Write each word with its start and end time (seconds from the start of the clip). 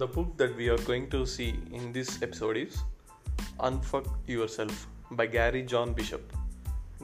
The 0.00 0.06
book 0.06 0.36
that 0.36 0.56
we 0.56 0.68
are 0.68 0.78
going 0.78 1.10
to 1.10 1.26
see 1.26 1.58
in 1.72 1.92
this 1.92 2.22
episode 2.22 2.56
is 2.56 2.82
Unfuck 3.58 4.06
Yourself 4.28 4.86
by 5.10 5.26
Gary 5.26 5.62
John 5.64 5.92
Bishop. 5.92 6.32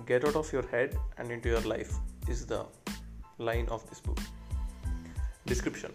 Get 0.06 0.24
out 0.24 0.36
of 0.36 0.52
your 0.52 0.64
head 0.68 0.96
and 1.18 1.32
into 1.32 1.48
your 1.48 1.62
life 1.62 1.96
is 2.28 2.46
the 2.46 2.64
line 3.38 3.66
of 3.68 3.88
this 3.90 3.98
book. 3.98 4.20
Description 5.44 5.92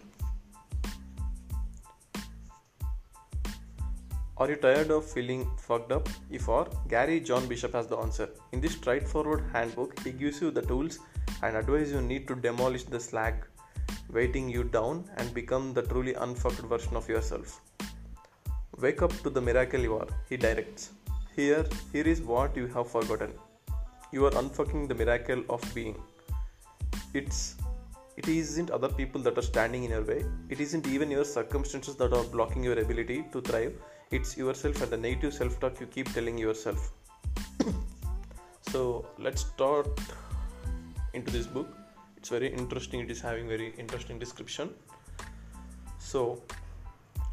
Are 4.36 4.50
you 4.50 4.56
tired 4.56 4.90
of 4.90 5.06
feeling 5.06 5.48
fucked 5.56 5.92
up? 5.92 6.06
If 6.30 6.50
are, 6.50 6.68
Gary 6.88 7.20
John 7.20 7.46
Bishop 7.46 7.72
has 7.72 7.86
the 7.86 7.96
answer. 7.96 8.28
In 8.52 8.60
this 8.60 8.72
straightforward 8.72 9.44
handbook, 9.54 9.98
he 10.00 10.12
gives 10.12 10.42
you 10.42 10.50
the 10.50 10.60
tools 10.60 10.98
and 11.42 11.56
advice 11.56 11.92
you 11.92 12.02
need 12.02 12.28
to 12.28 12.34
demolish 12.34 12.84
the 12.84 13.00
slag 13.00 13.46
weighting 14.12 14.48
you 14.48 14.64
down 14.64 15.04
and 15.16 15.32
become 15.34 15.72
the 15.72 15.82
truly 15.82 16.14
unfucked 16.14 16.66
version 16.72 16.96
of 16.96 17.08
yourself. 17.08 17.60
Wake 18.80 19.02
up 19.02 19.12
to 19.22 19.30
the 19.30 19.40
miracle 19.40 19.80
you 19.80 19.96
are, 19.96 20.08
he 20.28 20.36
directs. 20.36 20.90
Here, 21.36 21.64
here 21.92 22.06
is 22.06 22.20
what 22.20 22.56
you 22.56 22.66
have 22.68 22.90
forgotten. 22.90 23.32
You 24.12 24.26
are 24.26 24.30
unfucking 24.32 24.88
the 24.88 24.94
miracle 24.94 25.44
of 25.48 25.62
being. 25.74 26.00
It's 27.14 27.56
it 28.16 28.28
isn't 28.28 28.70
other 28.70 28.88
people 28.88 29.20
that 29.22 29.38
are 29.38 29.42
standing 29.42 29.84
in 29.84 29.90
your 29.90 30.02
way. 30.02 30.24
It 30.50 30.60
isn't 30.60 30.86
even 30.86 31.10
your 31.10 31.24
circumstances 31.24 31.96
that 31.96 32.12
are 32.12 32.24
blocking 32.24 32.62
your 32.62 32.78
ability 32.78 33.24
to 33.32 33.40
thrive. 33.40 33.74
It's 34.10 34.36
yourself 34.36 34.82
and 34.82 34.90
the 34.90 34.96
negative 34.96 35.32
self-talk 35.32 35.80
you 35.80 35.86
keep 35.86 36.12
telling 36.12 36.36
yourself. 36.36 36.92
so 38.70 39.06
let's 39.18 39.42
start 39.42 39.88
into 41.14 41.30
this 41.30 41.46
book 41.46 41.79
it's 42.20 42.28
very 42.28 42.48
interesting. 42.48 43.00
It 43.00 43.10
is 43.10 43.20
having 43.22 43.48
very 43.48 43.72
interesting 43.78 44.18
description. 44.18 44.70
So 45.98 46.42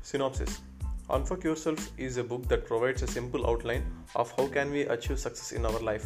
synopsis. 0.02 0.62
Unfuck 1.10 1.44
yourself 1.44 1.92
is 1.98 2.16
a 2.18 2.24
book 2.24 2.48
that 2.48 2.66
provides 2.66 3.02
a 3.02 3.08
simple 3.08 3.46
outline 3.50 3.84
of 4.16 4.32
how 4.38 4.48
can 4.48 4.72
we 4.72 4.82
achieve 4.84 5.20
success 5.20 5.52
in 5.52 5.66
our 5.66 5.80
life. 5.80 6.06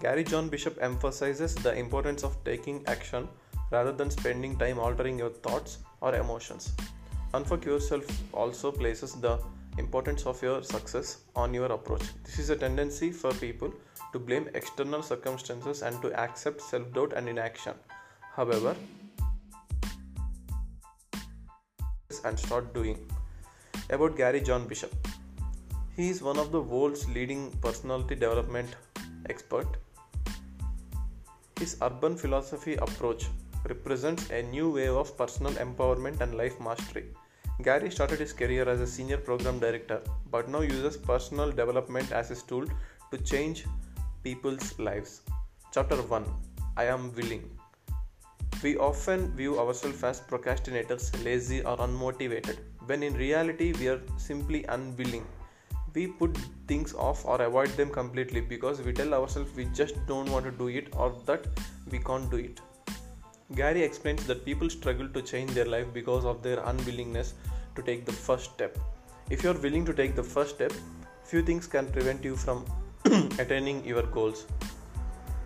Gary 0.00 0.24
john 0.24 0.48
bishop 0.48 0.78
emphasizes 0.80 1.54
the 1.56 1.72
importance 1.76 2.24
of 2.24 2.36
taking 2.44 2.84
action 2.86 3.28
rather 3.70 3.92
than 3.92 4.10
spending 4.10 4.56
time 4.58 4.78
altering 4.78 5.18
your 5.18 5.30
thoughts 5.30 5.78
or 6.00 6.14
emotions. 6.14 6.72
Unfuck 7.32 7.64
yourself 7.64 8.04
also 8.32 8.70
places 8.70 9.14
the 9.14 9.38
importance 9.78 10.24
of 10.26 10.40
your 10.42 10.62
success 10.62 11.18
on 11.34 11.52
your 11.52 11.72
approach. 11.72 12.02
This 12.22 12.38
is 12.38 12.50
a 12.50 12.56
tendency 12.56 13.10
for 13.10 13.32
people 13.34 13.72
to 14.12 14.18
blame 14.20 14.48
external 14.54 15.02
circumstances 15.02 15.82
and 15.82 16.00
to 16.02 16.12
accept 16.12 16.60
self 16.60 16.92
doubt 16.92 17.12
and 17.12 17.28
inaction 17.28 17.74
however 18.36 18.74
and 22.28 22.38
start 22.38 22.72
doing 22.74 22.98
about 23.96 24.16
gary 24.20 24.40
john 24.48 24.66
bishop 24.66 25.08
he 25.96 26.08
is 26.10 26.22
one 26.28 26.38
of 26.44 26.52
the 26.52 26.62
world's 26.74 27.08
leading 27.16 27.42
personality 27.66 28.14
development 28.14 28.76
expert 29.34 29.76
his 31.60 31.76
urban 31.88 32.16
philosophy 32.16 32.76
approach 32.86 33.26
represents 33.72 34.30
a 34.30 34.42
new 34.54 34.70
wave 34.78 34.96
of 35.02 35.16
personal 35.18 35.52
empowerment 35.66 36.20
and 36.20 36.34
life 36.42 36.58
mastery 36.68 37.06
Gary 37.62 37.88
started 37.88 38.18
his 38.18 38.32
career 38.32 38.68
as 38.68 38.80
a 38.80 38.86
senior 38.86 39.16
program 39.16 39.60
director 39.60 40.00
but 40.30 40.48
now 40.48 40.60
uses 40.60 40.96
personal 40.96 41.52
development 41.52 42.10
as 42.10 42.28
his 42.28 42.42
tool 42.42 42.66
to 43.12 43.18
change 43.18 43.64
people's 44.24 44.76
lives. 44.80 45.20
Chapter 45.72 45.96
1 45.96 46.24
I 46.76 46.86
am 46.86 47.14
willing. 47.14 47.48
We 48.62 48.76
often 48.76 49.34
view 49.36 49.58
ourselves 49.58 50.02
as 50.02 50.20
procrastinators, 50.20 51.24
lazy, 51.24 51.62
or 51.62 51.76
unmotivated, 51.76 52.58
when 52.86 53.02
in 53.02 53.14
reality 53.14 53.72
we 53.72 53.88
are 53.88 54.00
simply 54.16 54.64
unwilling. 54.64 55.26
We 55.94 56.06
put 56.06 56.36
things 56.66 56.94
off 56.94 57.24
or 57.24 57.40
avoid 57.42 57.70
them 57.70 57.90
completely 57.90 58.40
because 58.40 58.80
we 58.80 58.92
tell 58.92 59.14
ourselves 59.14 59.54
we 59.54 59.66
just 59.66 59.94
don't 60.06 60.30
want 60.30 60.44
to 60.44 60.50
do 60.50 60.68
it 60.68 60.88
or 60.96 61.14
that 61.26 61.46
we 61.90 61.98
can't 61.98 62.30
do 62.30 62.36
it. 62.36 62.60
Gary 63.54 63.82
explains 63.82 64.26
that 64.26 64.44
people 64.44 64.70
struggle 64.70 65.08
to 65.08 65.22
change 65.22 65.52
their 65.52 65.66
life 65.66 65.86
because 65.92 66.24
of 66.24 66.42
their 66.42 66.60
unwillingness 66.60 67.34
to 67.76 67.82
take 67.82 68.06
the 68.06 68.12
first 68.12 68.52
step. 68.54 68.78
If 69.30 69.42
you 69.42 69.50
are 69.50 69.58
willing 69.58 69.84
to 69.84 69.92
take 69.92 70.16
the 70.16 70.22
first 70.22 70.54
step, 70.56 70.72
few 71.24 71.42
things 71.42 71.66
can 71.66 71.86
prevent 71.92 72.24
you 72.24 72.36
from 72.36 72.64
attaining 73.38 73.84
your 73.84 74.02
goals. 74.02 74.46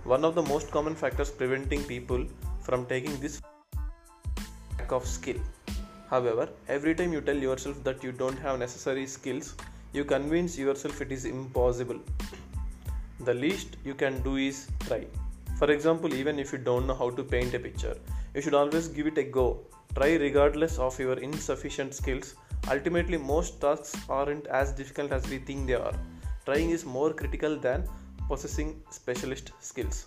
One 0.04 0.24
of 0.24 0.34
the 0.34 0.42
most 0.42 0.70
common 0.70 0.94
factors 0.94 1.30
preventing 1.30 1.82
people 1.84 2.26
from 2.68 2.84
taking 2.84 3.14
this 3.20 3.40
lack 4.78 4.92
of 4.92 5.06
skill. 5.06 5.38
However, 6.10 6.48
every 6.68 6.94
time 6.94 7.14
you 7.14 7.22
tell 7.22 7.40
yourself 7.48 7.82
that 7.84 8.02
you 8.04 8.12
don't 8.12 8.38
have 8.46 8.58
necessary 8.58 9.06
skills, 9.06 9.54
you 9.94 10.04
convince 10.04 10.58
yourself 10.58 11.00
it 11.00 11.10
is 11.10 11.24
impossible. 11.24 11.98
The 13.20 13.32
least 13.32 13.78
you 13.84 13.94
can 13.94 14.20
do 14.22 14.36
is 14.36 14.68
try. 14.80 15.06
For 15.58 15.70
example, 15.70 16.12
even 16.14 16.38
if 16.38 16.52
you 16.52 16.58
don't 16.58 16.86
know 16.86 16.94
how 16.94 17.08
to 17.10 17.24
paint 17.24 17.54
a 17.54 17.58
picture, 17.58 17.96
you 18.34 18.42
should 18.42 18.54
always 18.54 18.88
give 18.88 19.06
it 19.06 19.16
a 19.16 19.24
go. 19.24 19.46
Try 19.94 20.10
regardless 20.16 20.78
of 20.78 20.98
your 20.98 21.18
insufficient 21.18 21.94
skills. 21.94 22.34
Ultimately, 22.70 23.16
most 23.16 23.62
tasks 23.62 23.96
aren't 24.10 24.46
as 24.46 24.72
difficult 24.72 25.10
as 25.12 25.26
we 25.30 25.38
think 25.38 25.66
they 25.66 25.80
are. 25.86 25.96
Trying 26.44 26.70
is 26.70 26.84
more 26.84 27.12
critical 27.14 27.56
than 27.56 27.88
possessing 28.28 28.82
specialist 28.90 29.52
skills 29.60 30.06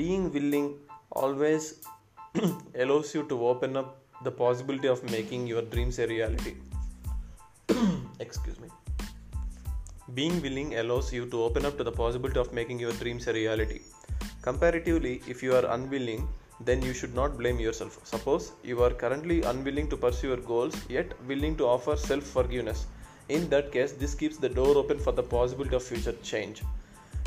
being 0.00 0.24
willing 0.32 0.66
always 1.20 1.64
allows 2.82 3.14
you 3.14 3.22
to 3.30 3.36
open 3.52 3.76
up 3.80 3.88
the 4.26 4.30
possibility 4.30 4.88
of 4.94 5.02
making 5.10 5.46
your 5.46 5.62
dreams 5.62 5.98
a 5.98 6.06
reality. 6.06 6.54
Excuse 8.20 8.60
me. 8.60 8.68
Being 10.14 10.40
willing 10.40 10.76
allows 10.82 11.12
you 11.12 11.26
to 11.26 11.42
open 11.42 11.66
up 11.66 11.76
to 11.78 11.84
the 11.84 11.90
possibility 11.90 12.38
of 12.38 12.52
making 12.52 12.78
your 12.78 12.92
dreams 12.92 13.26
a 13.26 13.32
reality. 13.32 13.80
Comparatively, 14.42 15.20
if 15.26 15.42
you 15.42 15.54
are 15.54 15.66
unwilling, 15.76 16.28
then 16.60 16.80
you 16.80 16.94
should 16.94 17.14
not 17.14 17.36
blame 17.36 17.58
yourself. 17.58 17.98
Suppose 18.04 18.52
you 18.62 18.82
are 18.84 18.90
currently 18.90 19.42
unwilling 19.42 19.88
to 19.90 19.96
pursue 19.96 20.28
your 20.28 20.42
goals 20.52 20.76
yet 20.88 21.12
willing 21.26 21.56
to 21.56 21.66
offer 21.66 21.96
self 21.96 22.22
forgiveness. 22.22 22.86
In 23.28 23.48
that 23.50 23.72
case, 23.72 23.92
this 23.92 24.14
keeps 24.14 24.36
the 24.38 24.48
door 24.48 24.76
open 24.76 24.98
for 24.98 25.12
the 25.12 25.22
possibility 25.22 25.76
of 25.76 25.82
future 25.82 26.16
change. 26.22 26.62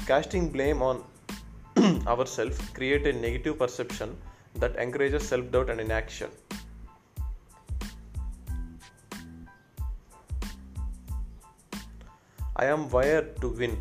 Casting 0.07 0.49
blame 0.49 0.81
on 0.81 1.03
ourselves 2.07 2.57
create 2.73 3.07
a 3.07 3.13
negative 3.13 3.57
perception 3.57 4.15
that 4.55 4.75
encourages 4.75 5.27
self 5.27 5.51
doubt 5.51 5.69
and 5.69 5.81
inaction. 5.81 6.29
I 12.55 12.65
am 12.65 12.89
wired 12.89 13.41
to 13.41 13.49
win. 13.49 13.77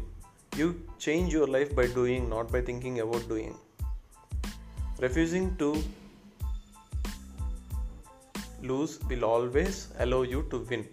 You 0.56 0.68
change 0.98 1.32
your 1.32 1.46
life 1.46 1.74
by 1.74 1.86
doing, 1.86 2.28
not 2.30 2.50
by 2.50 2.62
thinking 2.62 3.00
about 3.00 3.28
doing. 3.28 3.54
Refusing 4.98 5.54
to 5.56 5.82
lose 8.62 8.98
will 9.10 9.24
always 9.24 9.88
allow 9.98 10.22
you 10.22 10.46
to 10.50 10.58
win. 10.70 10.88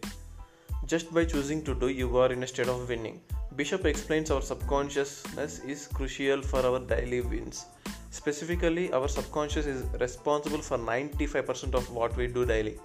Just 0.85 1.13
by 1.13 1.25
choosing 1.25 1.63
to 1.63 1.75
do, 1.75 1.87
you 1.87 2.17
are 2.17 2.31
in 2.31 2.43
a 2.43 2.47
state 2.47 2.67
of 2.67 2.89
winning. 2.89 3.21
Bishop 3.57 3.87
explains 3.87 4.29
our 4.29 4.43
subconsciousness 4.43 5.61
is 5.65 5.87
crucial 5.87 6.43
for 6.43 6.59
our 6.63 6.77
daily 6.77 7.21
wins. 7.21 7.65
Specifically, 8.11 8.93
our 8.93 9.07
subconscious 9.07 9.65
is 9.65 9.83
responsible 9.99 10.59
for 10.59 10.77
95% 10.77 11.73
of 11.73 11.89
what 11.89 12.15
we 12.15 12.27
do 12.27 12.45
daily. 12.45 12.77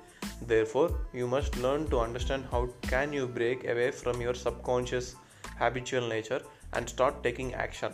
Therefore, 0.47 0.89
you 1.13 1.27
must 1.27 1.59
learn 1.59 1.89
to 1.89 1.99
understand 1.99 2.47
how 2.51 2.71
can 2.81 3.13
you 3.13 3.27
break 3.27 3.69
away 3.69 3.91
from 3.91 4.23
your 4.23 4.33
subconscious 4.33 5.15
habitual 5.59 6.09
nature 6.09 6.41
and 6.73 6.89
start 6.89 7.23
taking 7.23 7.53
action. 7.53 7.93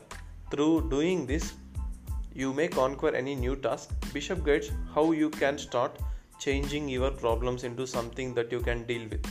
Through 0.53 0.89
doing 0.89 1.27
this, 1.27 1.55
you 2.33 2.53
may 2.53 2.69
conquer 2.69 3.13
any 3.13 3.35
new 3.35 3.57
task. 3.57 3.91
Bishop 4.13 4.45
guides 4.45 4.71
how 4.95 5.11
you 5.11 5.31
can 5.31 5.59
start 5.59 5.99
changing 6.39 6.89
your 6.89 7.11
problems 7.11 7.65
into 7.65 7.89
something 7.89 8.35
that 8.35 8.53
you 8.53 8.61
can 8.61 8.85
deal 8.85 9.09
with. 9.09 9.27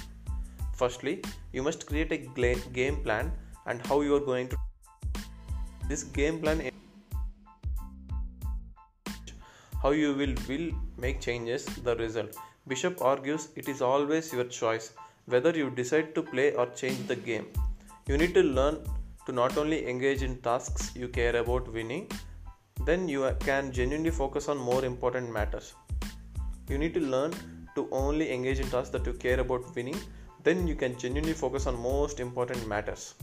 Firstly, 0.74 1.24
you 1.54 1.64
must 1.64 1.88
create 1.88 2.12
a 2.12 2.18
game 2.18 2.98
plan 2.98 3.32
and 3.68 3.86
how 3.86 4.02
you 4.02 4.16
are 4.16 4.26
going 4.32 4.48
to 4.50 4.58
this 5.90 6.04
game 6.04 6.40
plan 6.40 6.62
how 9.82 9.92
you 9.92 10.14
will 10.20 10.36
will 10.50 10.68
make 10.98 11.20
changes 11.22 11.66
the 11.88 11.96
result. 11.98 12.38
Bishop 12.68 13.02
argues 13.10 13.50
it 13.56 13.68
is 13.74 13.82
always 13.82 14.32
your 14.34 14.46
choice 14.46 14.92
whether 15.34 15.52
you 15.60 15.70
decide 15.70 16.16
to 16.16 16.24
play 16.24 16.54
or 16.54 16.66
change 16.82 17.06
the 17.08 17.16
game. 17.16 17.46
You 18.08 18.18
need 18.18 18.34
to 18.34 18.44
learn 18.44 18.80
to 19.26 19.32
not 19.32 19.58
only 19.58 19.88
engage 19.88 20.24
in 20.24 20.38
tasks 20.48 20.92
you 20.96 21.08
care 21.20 21.36
about 21.44 21.72
winning 21.72 22.10
then 22.86 23.08
you 23.08 23.32
can 23.46 23.72
genuinely 23.72 24.12
focus 24.12 24.50
on 24.50 24.58
more 24.58 24.84
important 24.84 25.32
matters. 25.32 25.74
You 26.70 26.78
need 26.78 26.94
to 26.96 27.00
learn 27.00 27.34
to 27.76 27.88
only 27.92 28.32
engage 28.34 28.60
in 28.60 28.70
tasks 28.70 28.90
that 28.90 29.06
you 29.06 29.14
care 29.14 29.40
about 29.40 29.74
winning 29.76 30.00
then 30.44 30.68
you 30.68 30.76
can 30.76 30.98
genuinely 30.98 31.34
focus 31.34 31.68
on 31.68 31.80
most 31.80 32.20
important 32.20 32.68
matters 32.68 33.14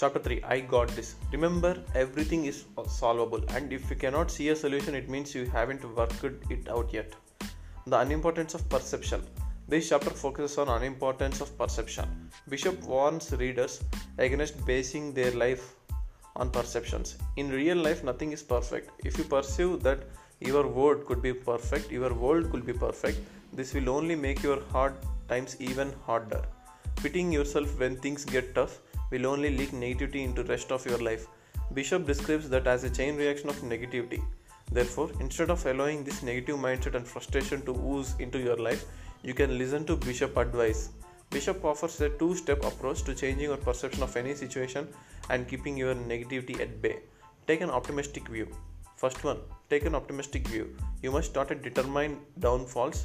chapter 0.00 0.20
3 0.28 0.42
i 0.56 0.60
got 0.74 0.94
this 0.98 1.10
remember 1.32 1.72
everything 2.04 2.44
is 2.52 2.60
solvable 3.00 3.42
and 3.56 3.72
if 3.78 3.90
you 3.90 3.96
cannot 4.04 4.30
see 4.36 4.48
a 4.54 4.60
solution 4.64 4.94
it 5.02 5.08
means 5.14 5.34
you 5.38 5.44
haven't 5.58 5.84
worked 5.98 6.24
it 6.58 6.68
out 6.76 6.94
yet 7.00 7.20
The 7.86 7.98
unimportance 7.98 8.54
of 8.54 8.68
perception. 8.68 9.22
This 9.66 9.88
chapter 9.88 10.10
focuses 10.10 10.58
on 10.58 10.68
unimportance 10.68 11.40
of 11.40 11.56
perception. 11.58 12.30
Bishop 12.48 12.80
warns 12.82 13.32
readers 13.32 13.82
against 14.18 14.64
basing 14.66 15.14
their 15.14 15.32
life 15.32 15.74
on 16.36 16.50
perceptions. 16.50 17.16
In 17.36 17.48
real 17.50 17.76
life, 17.76 18.04
nothing 18.04 18.32
is 18.32 18.42
perfect. 18.42 18.90
If 19.04 19.16
you 19.18 19.24
perceive 19.24 19.82
that 19.82 20.04
your 20.40 20.66
world 20.66 21.06
could 21.06 21.22
be 21.22 21.32
perfect, 21.32 21.90
your 21.90 22.12
world 22.12 22.50
could 22.52 22.66
be 22.66 22.72
perfect, 22.72 23.18
this 23.52 23.72
will 23.74 23.88
only 23.88 24.14
make 24.14 24.42
your 24.42 24.60
hard 24.70 24.94
times 25.28 25.56
even 25.58 25.92
harder. 26.04 26.42
Pitying 27.02 27.32
yourself 27.32 27.78
when 27.80 27.96
things 27.96 28.24
get 28.24 28.54
tough 28.54 28.78
will 29.10 29.26
only 29.26 29.56
leak 29.56 29.70
negativity 29.70 30.24
into 30.24 30.44
rest 30.44 30.70
of 30.72 30.86
your 30.86 30.98
life. 30.98 31.26
Bishop 31.74 32.06
describes 32.06 32.48
that 32.48 32.66
as 32.66 32.84
a 32.84 32.90
chain 32.90 33.16
reaction 33.16 33.48
of 33.48 33.56
negativity. 33.62 34.22
Therefore, 34.72 35.10
instead 35.20 35.50
of 35.50 35.64
allowing 35.66 36.04
this 36.04 36.22
negative 36.22 36.56
mindset 36.56 36.94
and 36.94 37.06
frustration 37.06 37.62
to 37.62 37.72
ooze 37.72 38.14
into 38.18 38.38
your 38.38 38.56
life, 38.56 38.84
you 39.22 39.34
can 39.34 39.58
listen 39.58 39.84
to 39.86 39.96
Bishop 39.96 40.36
advice. 40.36 40.90
Bishop 41.30 41.64
offers 41.64 42.00
a 42.00 42.08
two 42.10 42.34
step 42.34 42.64
approach 42.64 43.02
to 43.04 43.14
changing 43.14 43.44
your 43.44 43.56
perception 43.56 44.02
of 44.02 44.16
any 44.16 44.34
situation 44.34 44.88
and 45.28 45.48
keeping 45.48 45.76
your 45.76 45.94
negativity 45.94 46.60
at 46.60 46.80
bay. 46.82 46.98
Take 47.46 47.60
an 47.60 47.70
optimistic 47.70 48.28
view. 48.28 48.48
First 48.96 49.22
one, 49.24 49.38
take 49.70 49.86
an 49.86 49.94
optimistic 49.94 50.46
view. 50.48 50.76
You 51.02 51.10
must 51.10 51.34
not 51.34 51.48
determine 51.62 52.18
downfalls 52.38 53.04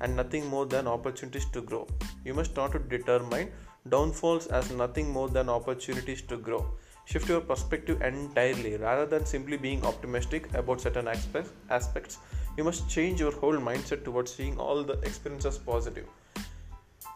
and 0.00 0.14
nothing 0.14 0.46
more 0.46 0.66
than 0.66 0.86
opportunities 0.86 1.46
to 1.52 1.60
grow. 1.60 1.86
You 2.24 2.34
must 2.34 2.54
not 2.56 2.88
determine 2.88 3.50
downfalls 3.90 4.46
as 4.46 4.70
nothing 4.70 5.10
more 5.10 5.28
than 5.28 5.48
opportunities 5.48 6.22
to 6.22 6.36
grow. 6.38 6.64
Shift 7.04 7.28
your 7.28 7.40
perspective 7.42 8.00
entirely 8.00 8.76
rather 8.76 9.04
than 9.04 9.26
simply 9.26 9.58
being 9.58 9.84
optimistic 9.84 10.52
about 10.54 10.80
certain 10.80 11.06
aspects. 11.08 12.18
you 12.56 12.64
must 12.64 12.88
change 12.88 13.20
your 13.20 13.32
whole 13.32 13.56
mindset 13.56 14.04
towards 14.04 14.32
seeing 14.32 14.58
all 14.58 14.82
the 14.82 14.94
experiences 15.00 15.58
positive. 15.58 16.06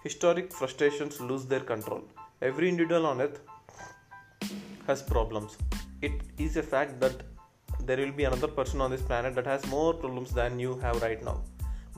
Historic 0.03 0.53
frustrations 0.53 1.20
lose 1.20 1.47
their 1.47 1.61
control. 1.61 2.03
Every 2.43 2.69
individual 2.69 3.06
on 3.06 3.20
earth 3.20 3.41
has 4.87 5.00
problems. 5.00 5.56
It 6.03 6.12
is 6.38 6.56
a 6.56 6.62
fact 6.62 7.00
that 7.00 7.23
there 7.81 7.97
will 7.97 8.12
be 8.12 8.25
another 8.25 8.49
person 8.49 8.81
on 8.81 8.91
this 8.91 9.03
planet 9.03 9.35
that 9.37 9.47
has 9.47 9.65
more 9.67 9.94
problems 9.94 10.32
than 10.32 10.59
you 10.59 10.79
have 10.81 11.00
right 11.00 11.25
now. 11.25 11.43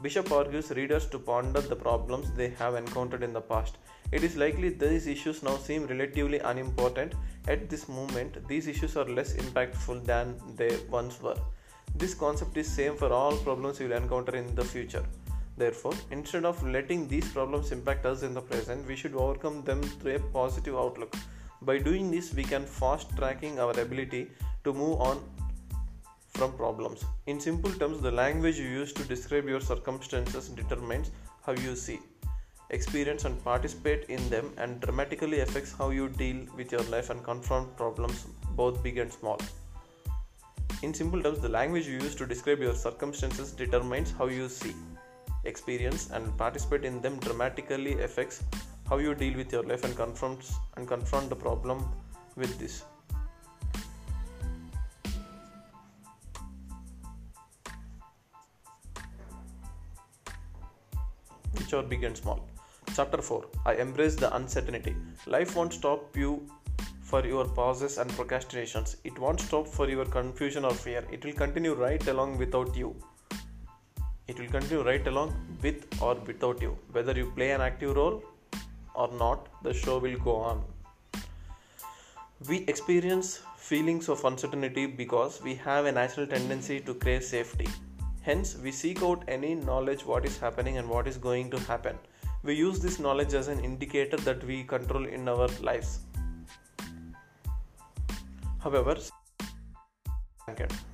Bishop 0.02 0.32
argues 0.32 0.70
readers 0.70 1.06
to 1.06 1.18
ponder 1.18 1.60
the 1.60 1.76
problems 1.76 2.32
they 2.32 2.48
have 2.58 2.74
encountered 2.74 3.22
in 3.22 3.34
the 3.34 3.40
past. 3.40 3.76
It 4.12 4.24
is 4.24 4.34
likely 4.34 4.70
these 4.70 5.06
issues 5.06 5.42
now 5.42 5.56
seem 5.56 5.86
relatively 5.86 6.38
unimportant. 6.38 7.14
At 7.48 7.68
this 7.68 7.86
moment, 7.88 8.48
these 8.48 8.66
issues 8.66 8.96
are 8.96 9.04
less 9.04 9.34
impactful 9.34 10.04
than 10.04 10.36
they 10.56 10.78
once 10.90 11.20
were. 11.20 11.36
This 11.94 12.14
concept 12.14 12.56
is 12.56 12.66
same 12.66 12.96
for 12.96 13.12
all 13.12 13.36
problems 13.36 13.78
you 13.78 13.88
will 13.88 13.96
encounter 13.96 14.36
in 14.36 14.54
the 14.54 14.64
future. 14.64 15.04
Therefore, 15.58 15.92
instead 16.10 16.46
of 16.46 16.62
letting 16.66 17.06
these 17.06 17.28
problems 17.28 17.70
impact 17.70 18.06
us 18.06 18.22
in 18.22 18.32
the 18.32 18.40
present, 18.40 18.86
we 18.88 18.96
should 18.96 19.14
overcome 19.14 19.62
them 19.64 19.82
through 19.82 20.14
a 20.16 20.20
positive 20.38 20.76
outlook. 20.76 21.14
By 21.60 21.76
doing 21.78 22.10
this, 22.10 22.32
we 22.32 22.44
can 22.44 22.64
fast 22.64 23.14
tracking 23.16 23.60
our 23.60 23.78
ability 23.78 24.30
to 24.64 24.72
move 24.72 24.98
on 25.00 25.22
from 26.30 26.52
problems. 26.52 27.04
In 27.26 27.40
simple 27.40 27.72
terms, 27.72 28.00
the 28.00 28.10
language 28.10 28.58
you 28.58 28.66
use 28.66 28.92
to 28.94 29.04
describe 29.04 29.48
your 29.48 29.60
circumstances 29.60 30.48
determines 30.48 31.10
how 31.44 31.52
you 31.52 31.74
see, 31.76 32.00
experience, 32.70 33.24
and 33.24 33.42
participate 33.44 34.04
in 34.08 34.28
them, 34.30 34.52
and 34.56 34.80
dramatically 34.80 35.40
affects 35.40 35.72
how 35.72 35.90
you 35.90 36.08
deal 36.08 36.46
with 36.56 36.72
your 36.72 36.82
life 36.84 37.10
and 37.10 37.22
confront 37.24 37.76
problems, 37.76 38.26
both 38.56 38.82
big 38.82 38.98
and 38.98 39.12
small. 39.12 39.38
In 40.82 40.94
simple 40.94 41.22
terms, 41.22 41.40
the 41.40 41.48
language 41.48 41.86
you 41.86 41.94
use 41.94 42.14
to 42.14 42.26
describe 42.26 42.60
your 42.60 42.74
circumstances 42.74 43.52
determines 43.52 44.12
how 44.12 44.26
you 44.26 44.48
see, 44.48 44.74
experience, 45.44 46.10
and 46.10 46.36
participate 46.38 46.84
in 46.84 47.02
them 47.02 47.18
dramatically 47.18 48.00
affects 48.02 48.42
how 48.88 48.98
you 48.98 49.14
deal 49.14 49.36
with 49.36 49.52
your 49.52 49.62
life 49.62 49.84
and 49.84 49.94
confronts 49.94 50.54
and 50.76 50.88
confront 50.88 51.28
the 51.28 51.36
problem 51.36 51.86
with 52.36 52.58
this. 52.58 52.84
Big 61.78 62.04
and 62.04 62.16
small. 62.16 62.48
Chapter 62.94 63.22
4 63.22 63.44
I 63.66 63.74
embrace 63.74 64.16
the 64.16 64.34
uncertainty. 64.34 64.94
Life 65.26 65.54
won't 65.56 65.72
stop 65.72 66.16
you 66.16 66.46
for 67.02 67.24
your 67.24 67.44
pauses 67.44 67.98
and 67.98 68.10
procrastinations. 68.10 68.96
It 69.04 69.18
won't 69.18 69.40
stop 69.40 69.68
for 69.68 69.88
your 69.88 70.04
confusion 70.04 70.64
or 70.64 70.72
fear. 70.72 71.04
It 71.12 71.24
will 71.24 71.32
continue 71.32 71.74
right 71.74 72.06
along 72.08 72.38
without 72.38 72.76
you. 72.76 72.94
It 74.26 74.38
will 74.40 74.48
continue 74.48 74.82
right 74.84 75.06
along 75.06 75.34
with 75.62 75.86
or 76.00 76.14
without 76.26 76.60
you. 76.60 76.76
Whether 76.92 77.12
you 77.12 77.32
play 77.36 77.50
an 77.52 77.60
active 77.60 77.96
role 77.96 78.22
or 78.94 79.08
not, 79.12 79.48
the 79.62 79.72
show 79.72 79.98
will 79.98 80.18
go 80.18 80.36
on. 80.36 80.64
We 82.48 82.58
experience 82.74 83.40
feelings 83.56 84.08
of 84.08 84.24
uncertainty 84.24 84.86
because 84.86 85.40
we 85.42 85.54
have 85.66 85.86
a 85.86 85.92
natural 85.92 86.26
tendency 86.26 86.80
to 86.80 86.94
crave 86.94 87.22
safety. 87.22 87.68
Hence, 88.22 88.56
we 88.62 88.70
seek 88.70 89.02
out 89.02 89.24
any 89.28 89.54
knowledge 89.54 90.04
what 90.04 90.24
is 90.24 90.38
happening 90.38 90.76
and 90.78 90.88
what 90.88 91.06
is 91.06 91.16
going 91.16 91.50
to 91.50 91.58
happen. 91.60 91.98
We 92.42 92.54
use 92.54 92.80
this 92.80 92.98
knowledge 92.98 93.34
as 93.34 93.48
an 93.48 93.60
indicator 93.60 94.16
that 94.18 94.44
we 94.44 94.64
control 94.64 95.06
in 95.06 95.28
our 95.28 95.48
lives. 95.60 96.00
However, 98.62 98.96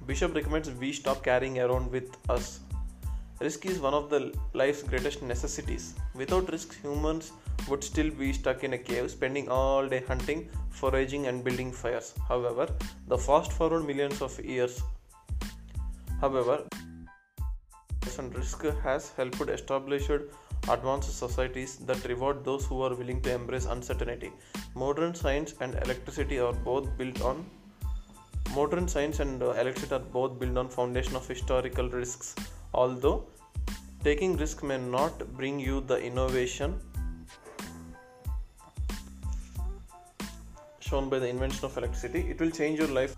Bishop 0.06 0.34
recommends 0.34 0.70
we 0.70 0.92
stop 0.92 1.24
carrying 1.24 1.58
around 1.58 1.90
with 1.90 2.16
us. 2.28 2.60
Risk 3.40 3.66
is 3.66 3.80
one 3.80 3.92
of 3.92 4.08
the 4.08 4.32
life's 4.54 4.82
greatest 4.82 5.22
necessities. 5.22 5.94
Without 6.14 6.50
risk, 6.50 6.80
humans 6.80 7.32
would 7.68 7.82
still 7.82 8.10
be 8.10 8.32
stuck 8.32 8.62
in 8.64 8.74
a 8.74 8.78
cave, 8.78 9.10
spending 9.10 9.48
all 9.48 9.88
day 9.88 10.02
hunting, 10.06 10.48
foraging, 10.70 11.26
and 11.26 11.42
building 11.42 11.72
fires. 11.72 12.14
However, 12.28 12.68
the 13.08 13.18
fast 13.18 13.52
forward 13.52 13.84
millions 13.84 14.22
of 14.22 14.38
years. 14.44 14.80
However, 16.20 16.64
and 18.18 18.34
risk 18.34 18.64
has 18.82 19.10
helped 19.16 19.48
established 19.48 20.10
advanced 20.68 21.18
societies 21.18 21.76
that 21.88 22.04
reward 22.04 22.44
those 22.44 22.64
who 22.66 22.82
are 22.82 22.94
willing 22.94 23.20
to 23.22 23.32
embrace 23.32 23.66
uncertainty. 23.66 24.32
Modern 24.74 25.14
science 25.14 25.54
and 25.60 25.74
electricity 25.84 26.38
are 26.38 26.52
both 26.52 26.96
built 26.98 27.20
on 27.22 27.44
modern 28.54 28.88
science 28.88 29.20
and 29.20 29.42
uh, 29.42 29.50
electricity 29.52 29.94
are 29.94 30.06
both 30.18 30.38
built 30.38 30.56
on 30.56 30.68
foundation 30.68 31.16
of 31.16 31.26
historical 31.28 31.88
risks. 31.90 32.34
Although 32.72 33.26
taking 34.02 34.36
risk 34.36 34.62
may 34.62 34.78
not 34.78 35.18
bring 35.36 35.58
you 35.58 35.80
the 35.80 35.98
innovation 35.98 36.80
shown 40.80 41.08
by 41.08 41.18
the 41.18 41.28
invention 41.28 41.64
of 41.64 41.76
electricity, 41.76 42.20
it 42.30 42.40
will 42.40 42.50
change 42.50 42.78
your 42.78 42.88
life 42.88 43.16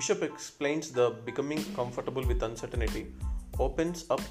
Bishop 0.00 0.22
explains 0.22 0.90
the 0.90 1.10
becoming 1.26 1.62
comfortable 1.74 2.26
with 2.26 2.42
uncertainty 2.42 3.08
opens 3.58 4.06
up 4.08 4.22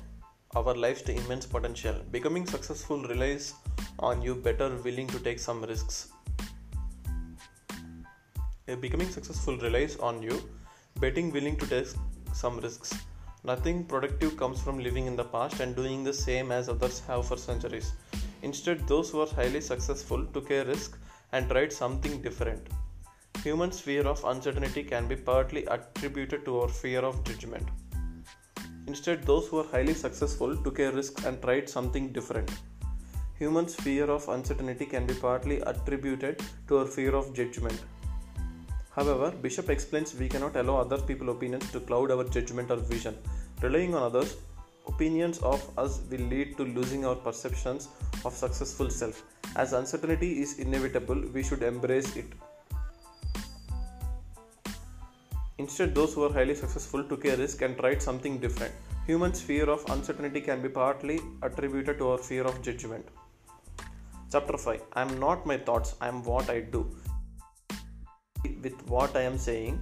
our 0.55 0.73
lives 0.73 1.03
to 1.03 1.11
immense 1.15 1.45
potential. 1.45 1.93
Becoming 2.09 2.47
successful 2.47 3.03
relies 3.03 3.53
on 3.99 4.19
you 4.23 4.33
better 4.33 4.69
willing 4.77 5.05
to 5.09 5.19
take 5.19 5.37
some 5.37 5.61
risks. 5.61 6.11
Becoming 8.81 9.11
successful 9.11 9.59
relies 9.59 9.95
on 9.97 10.23
you 10.23 10.41
betting 10.99 11.31
willing 11.31 11.55
to 11.57 11.67
take 11.67 11.85
some 12.33 12.59
risks. 12.61 12.91
Nothing 13.43 13.85
productive 13.85 14.37
comes 14.37 14.59
from 14.59 14.79
living 14.79 15.05
in 15.05 15.15
the 15.15 15.29
past 15.35 15.59
and 15.59 15.75
doing 15.75 16.03
the 16.03 16.15
same 16.25 16.51
as 16.51 16.67
others 16.67 17.01
have 17.01 17.27
for 17.27 17.37
centuries. 17.37 17.91
Instead, 18.41 18.87
those 18.87 19.11
who 19.11 19.21
are 19.21 19.35
highly 19.35 19.61
successful 19.61 20.25
took 20.33 20.49
a 20.49 20.65
risk 20.65 20.97
and 21.31 21.47
tried 21.47 21.71
something 21.71 22.23
different. 22.23 22.69
Humans' 23.43 23.79
fear 23.79 24.05
of 24.05 24.21
uncertainty 24.25 24.83
can 24.83 25.07
be 25.07 25.15
partly 25.15 25.63
attributed 25.65 26.43
to 26.43 26.59
our 26.59 26.67
fear 26.67 26.99
of 26.99 27.23
judgment. 27.23 27.65
Instead, 28.85 29.23
those 29.23 29.47
who 29.47 29.59
are 29.59 29.67
highly 29.71 29.93
successful 29.93 30.57
took 30.57 30.79
a 30.79 30.91
risk 30.91 31.23
and 31.25 31.41
tried 31.41 31.69
something 31.69 32.11
different. 32.11 32.51
Humans' 33.37 33.75
fear 33.75 34.09
of 34.11 34.27
uncertainty 34.27 34.85
can 34.85 35.05
be 35.05 35.13
partly 35.13 35.61
attributed 35.61 36.41
to 36.67 36.79
our 36.79 36.85
fear 36.85 37.15
of 37.15 37.33
judgment. 37.33 37.81
However, 38.89 39.31
Bishop 39.31 39.69
explains 39.69 40.13
we 40.13 40.27
cannot 40.27 40.57
allow 40.57 40.75
other 40.81 40.97
people's 40.97 41.37
opinions 41.37 41.71
to 41.71 41.79
cloud 41.79 42.11
our 42.11 42.25
judgment 42.25 42.69
or 42.69 42.75
vision. 42.75 43.15
Relying 43.61 43.95
on 43.95 44.03
others' 44.03 44.35
opinions 44.85 45.37
of 45.39 45.63
us 45.77 46.01
will 46.11 46.25
lead 46.33 46.57
to 46.57 46.63
losing 46.65 47.05
our 47.05 47.15
perceptions 47.15 47.87
of 48.25 48.33
successful 48.33 48.89
self. 48.89 49.23
As 49.55 49.71
uncertainty 49.71 50.41
is 50.41 50.59
inevitable, 50.59 51.23
we 51.33 51.41
should 51.41 51.63
embrace 51.63 52.17
it. 52.17 52.25
Instead, 55.59 55.93
those 55.93 56.13
who 56.13 56.23
are 56.25 56.31
highly 56.31 56.55
successful 56.55 57.03
took 57.03 57.25
a 57.25 57.35
risk 57.35 57.61
and 57.61 57.77
tried 57.77 58.01
something 58.01 58.37
different. 58.39 58.73
Humans' 59.07 59.41
fear 59.41 59.65
of 59.69 59.83
uncertainty 59.89 60.39
can 60.39 60.61
be 60.61 60.69
partly 60.69 61.19
attributed 61.43 61.97
to 61.97 62.11
our 62.11 62.17
fear 62.17 62.43
of 62.43 62.61
judgment. 62.61 63.05
Chapter 64.31 64.57
5 64.57 64.81
I 64.93 65.01
am 65.01 65.19
not 65.19 65.45
my 65.45 65.57
thoughts, 65.57 65.95
I 65.99 66.07
am 66.07 66.23
what 66.23 66.49
I 66.49 66.61
do. 66.61 66.89
With 68.63 68.81
what 68.87 69.17
I 69.17 69.23
am 69.23 69.37
saying, 69.37 69.73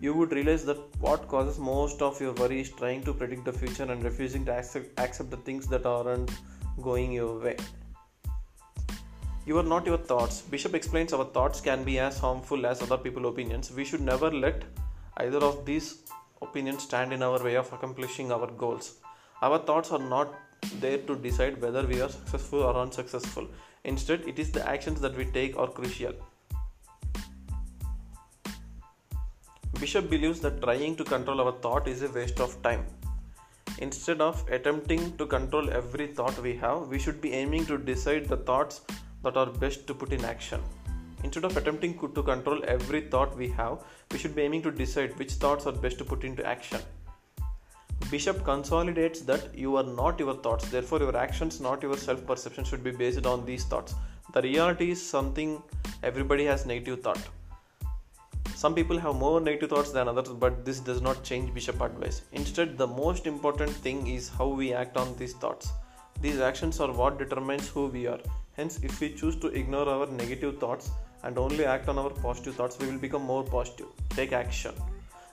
you 0.00 0.14
would 0.14 0.32
realize 0.32 0.64
that 0.64 0.78
what 1.00 1.28
causes 1.28 1.58
most 1.58 2.00
of 2.00 2.18
your 2.20 2.32
worry 2.34 2.60
is 2.62 2.70
trying 2.70 3.02
to 3.02 3.12
predict 3.12 3.44
the 3.44 3.52
future 3.52 3.84
and 3.84 4.02
refusing 4.02 4.46
to 4.46 4.52
accept, 4.52 4.98
accept 4.98 5.30
the 5.30 5.42
things 5.48 5.66
that 5.66 5.84
aren't 5.84 6.30
going 6.80 7.12
your 7.12 7.38
way. 7.38 7.56
You 9.44 9.58
are 9.58 9.68
not 9.74 9.84
your 9.84 9.98
thoughts. 9.98 10.40
Bishop 10.40 10.74
explains 10.74 11.12
our 11.12 11.26
thoughts 11.26 11.60
can 11.60 11.84
be 11.84 11.98
as 11.98 12.18
harmful 12.18 12.64
as 12.64 12.80
other 12.80 12.96
people's 12.96 13.26
opinions. 13.26 13.70
We 13.70 13.84
should 13.84 14.00
never 14.00 14.30
let 14.30 14.64
Either 15.16 15.38
of 15.38 15.64
these 15.64 16.02
opinions 16.42 16.82
stand 16.82 17.12
in 17.12 17.22
our 17.22 17.42
way 17.42 17.56
of 17.56 17.72
accomplishing 17.72 18.32
our 18.32 18.46
goals. 18.46 18.98
Our 19.42 19.58
thoughts 19.58 19.92
are 19.92 19.98
not 19.98 20.34
there 20.80 20.98
to 20.98 21.16
decide 21.16 21.60
whether 21.60 21.86
we 21.86 22.00
are 22.00 22.08
successful 22.08 22.62
or 22.62 22.76
unsuccessful. 22.76 23.46
Instead, 23.84 24.26
it 24.26 24.38
is 24.38 24.50
the 24.50 24.66
actions 24.68 25.00
that 25.00 25.16
we 25.16 25.26
take 25.26 25.56
are 25.56 25.68
crucial. 25.68 26.14
Bishop 29.78 30.08
believes 30.08 30.40
that 30.40 30.62
trying 30.62 30.96
to 30.96 31.04
control 31.04 31.40
our 31.40 31.52
thought 31.52 31.86
is 31.86 32.02
a 32.02 32.08
waste 32.08 32.40
of 32.40 32.60
time. 32.62 32.86
Instead 33.78 34.20
of 34.20 34.44
attempting 34.48 35.16
to 35.18 35.26
control 35.26 35.68
every 35.70 36.06
thought 36.06 36.38
we 36.38 36.56
have, 36.56 36.88
we 36.88 36.98
should 36.98 37.20
be 37.20 37.32
aiming 37.32 37.66
to 37.66 37.76
decide 37.76 38.26
the 38.26 38.36
thoughts 38.36 38.80
that 39.22 39.36
are 39.36 39.46
best 39.46 39.86
to 39.86 39.94
put 39.94 40.12
in 40.12 40.24
action. 40.24 40.60
Instead 41.24 41.44
of 41.44 41.56
attempting 41.56 41.98
to 41.98 42.22
control 42.22 42.62
every 42.68 43.00
thought 43.00 43.36
we 43.36 43.48
have, 43.48 43.78
we 44.12 44.18
should 44.18 44.36
be 44.36 44.42
aiming 44.42 44.62
to 44.62 44.70
decide 44.70 45.18
which 45.18 45.32
thoughts 45.44 45.66
are 45.66 45.72
best 45.72 45.98
to 45.98 46.04
put 46.04 46.22
into 46.22 46.46
action. 46.46 46.80
Bishop 48.10 48.44
consolidates 48.44 49.20
that 49.22 49.56
you 49.56 49.76
are 49.76 49.82
not 49.82 50.20
your 50.20 50.34
thoughts, 50.34 50.68
therefore, 50.68 50.98
your 50.98 51.16
actions, 51.16 51.60
not 51.60 51.82
your 51.82 51.96
self 51.96 52.26
perception, 52.26 52.62
should 52.62 52.84
be 52.84 52.90
based 52.90 53.24
on 53.24 53.46
these 53.46 53.64
thoughts. 53.64 53.94
The 54.34 54.42
reality 54.42 54.90
is 54.90 55.04
something 55.04 55.62
everybody 56.02 56.44
has 56.44 56.66
negative 56.66 57.02
thought. 57.02 57.22
Some 58.54 58.74
people 58.74 58.98
have 58.98 59.14
more 59.16 59.40
negative 59.40 59.70
thoughts 59.70 59.92
than 59.92 60.08
others, 60.08 60.28
but 60.28 60.64
this 60.66 60.78
does 60.78 61.00
not 61.00 61.24
change 61.24 61.54
Bishop 61.54 61.80
advice. 61.80 62.20
Instead, 62.32 62.76
the 62.76 62.86
most 62.86 63.26
important 63.26 63.70
thing 63.70 64.06
is 64.06 64.28
how 64.28 64.48
we 64.48 64.74
act 64.74 64.98
on 64.98 65.16
these 65.16 65.32
thoughts. 65.32 65.72
These 66.20 66.40
actions 66.40 66.80
are 66.80 66.92
what 66.92 67.18
determines 67.18 67.68
who 67.68 67.86
we 67.86 68.06
are. 68.06 68.20
Hence, 68.56 68.78
if 68.82 69.00
we 69.00 69.12
choose 69.14 69.36
to 69.36 69.48
ignore 69.48 69.88
our 69.88 70.06
negative 70.06 70.60
thoughts, 70.60 70.90
and 71.24 71.38
only 71.38 71.64
act 71.64 71.88
on 71.88 71.98
our 71.98 72.10
positive 72.10 72.54
thoughts, 72.54 72.78
we 72.78 72.86
will 72.86 72.98
become 72.98 73.22
more 73.22 73.42
positive. 73.42 73.86
Take 74.10 74.32
action. 74.32 74.74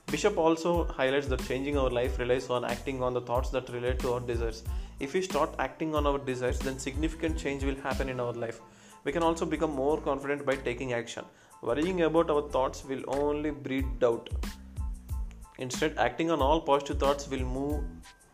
Bishop 0.08 0.38
also 0.38 0.86
highlights 0.86 1.28
that 1.28 1.44
changing 1.48 1.78
our 1.78 1.90
life 1.90 2.18
relies 2.20 2.50
on 2.50 2.66
acting 2.66 3.02
on 3.04 3.14
the 3.14 3.22
thoughts 3.22 3.50
that 3.52 3.70
relate 3.70 4.00
to 4.00 4.14
our 4.14 4.20
desires. 4.20 4.64
If 5.00 5.14
we 5.14 5.22
start 5.22 5.56
acting 5.60 5.96
on 5.96 6.08
our 6.08 6.18
desires, 6.18 6.60
then 6.60 6.80
significant 6.80 7.38
change 7.38 7.64
will 7.64 7.76
happen 7.76 8.10
in 8.10 8.20
our 8.20 8.34
life. 8.34 8.60
We 9.04 9.12
can 9.12 9.24
also 9.24 9.46
become 9.46 9.72
more 9.72 10.00
confident 10.00 10.46
by 10.46 10.56
taking 10.56 10.94
action. 10.94 11.26
Worrying 11.62 12.02
about 12.02 12.30
our 12.30 12.50
thoughts 12.50 12.84
will 12.84 13.04
only 13.08 13.52
breed 13.52 14.00
doubt. 14.00 14.30
Instead, 15.60 15.98
acting 15.98 16.32
on 16.32 16.42
all 16.42 16.60
positive 16.60 17.00
thoughts 17.00 17.30
will 17.30 17.46
move 17.46 17.84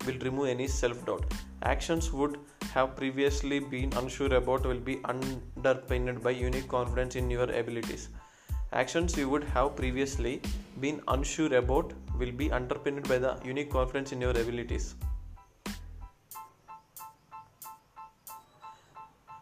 will 0.06 0.20
remove 0.20 0.48
any 0.48 0.68
self-doubt. 0.68 1.26
Actions 1.64 2.12
would 2.14 2.38
have 2.74 2.96
previously 2.96 3.60
been 3.60 3.92
unsure 3.98 4.34
about 4.36 4.66
will 4.66 4.80
be 4.80 5.00
underpinned 5.06 6.22
by 6.22 6.30
unique 6.30 6.68
confidence 6.68 7.16
in 7.16 7.32
your 7.32 7.50
abilities. 7.52 8.10
Actions 8.74 9.18
you 9.18 9.28
would 9.30 9.44
have 9.44 9.76
previously 9.76 10.42
been 10.80 11.02
unsure 11.08 11.56
about 11.56 11.94
will 12.20 12.32
be 12.32 12.52
underpinned 12.52 13.08
by 13.08 13.18
the 13.18 13.40
unique 13.44 13.72
confidence 13.72 14.12
in 14.12 14.22
your 14.22 14.32
abilities. 14.32 14.94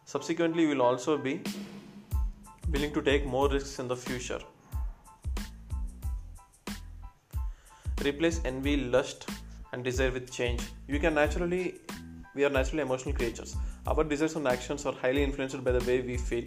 Subsequently, 0.05 0.63
you 0.63 0.69
will 0.69 0.81
also 0.81 1.17
be 1.17 1.41
willing 2.71 2.93
to 2.93 3.01
take 3.01 3.25
more 3.25 3.49
risks 3.49 3.79
in 3.79 3.87
the 3.89 3.95
future. 3.95 4.39
Replace 8.03 8.39
envy, 8.45 8.77
lust, 8.77 9.27
and 9.73 9.83
desire 9.83 10.11
with 10.11 10.31
change. 10.31 10.61
You 10.87 10.99
can 10.99 11.15
naturally 11.15 11.79
we 12.35 12.43
are 12.43 12.49
naturally 12.49 12.81
emotional 12.83 13.15
creatures. 13.15 13.55
Our 13.87 14.03
desires 14.03 14.35
and 14.35 14.47
actions 14.47 14.85
are 14.85 14.93
highly 14.93 15.23
influenced 15.23 15.63
by 15.63 15.71
the 15.71 15.85
way 15.85 16.01
we 16.01 16.17
feel. 16.17 16.43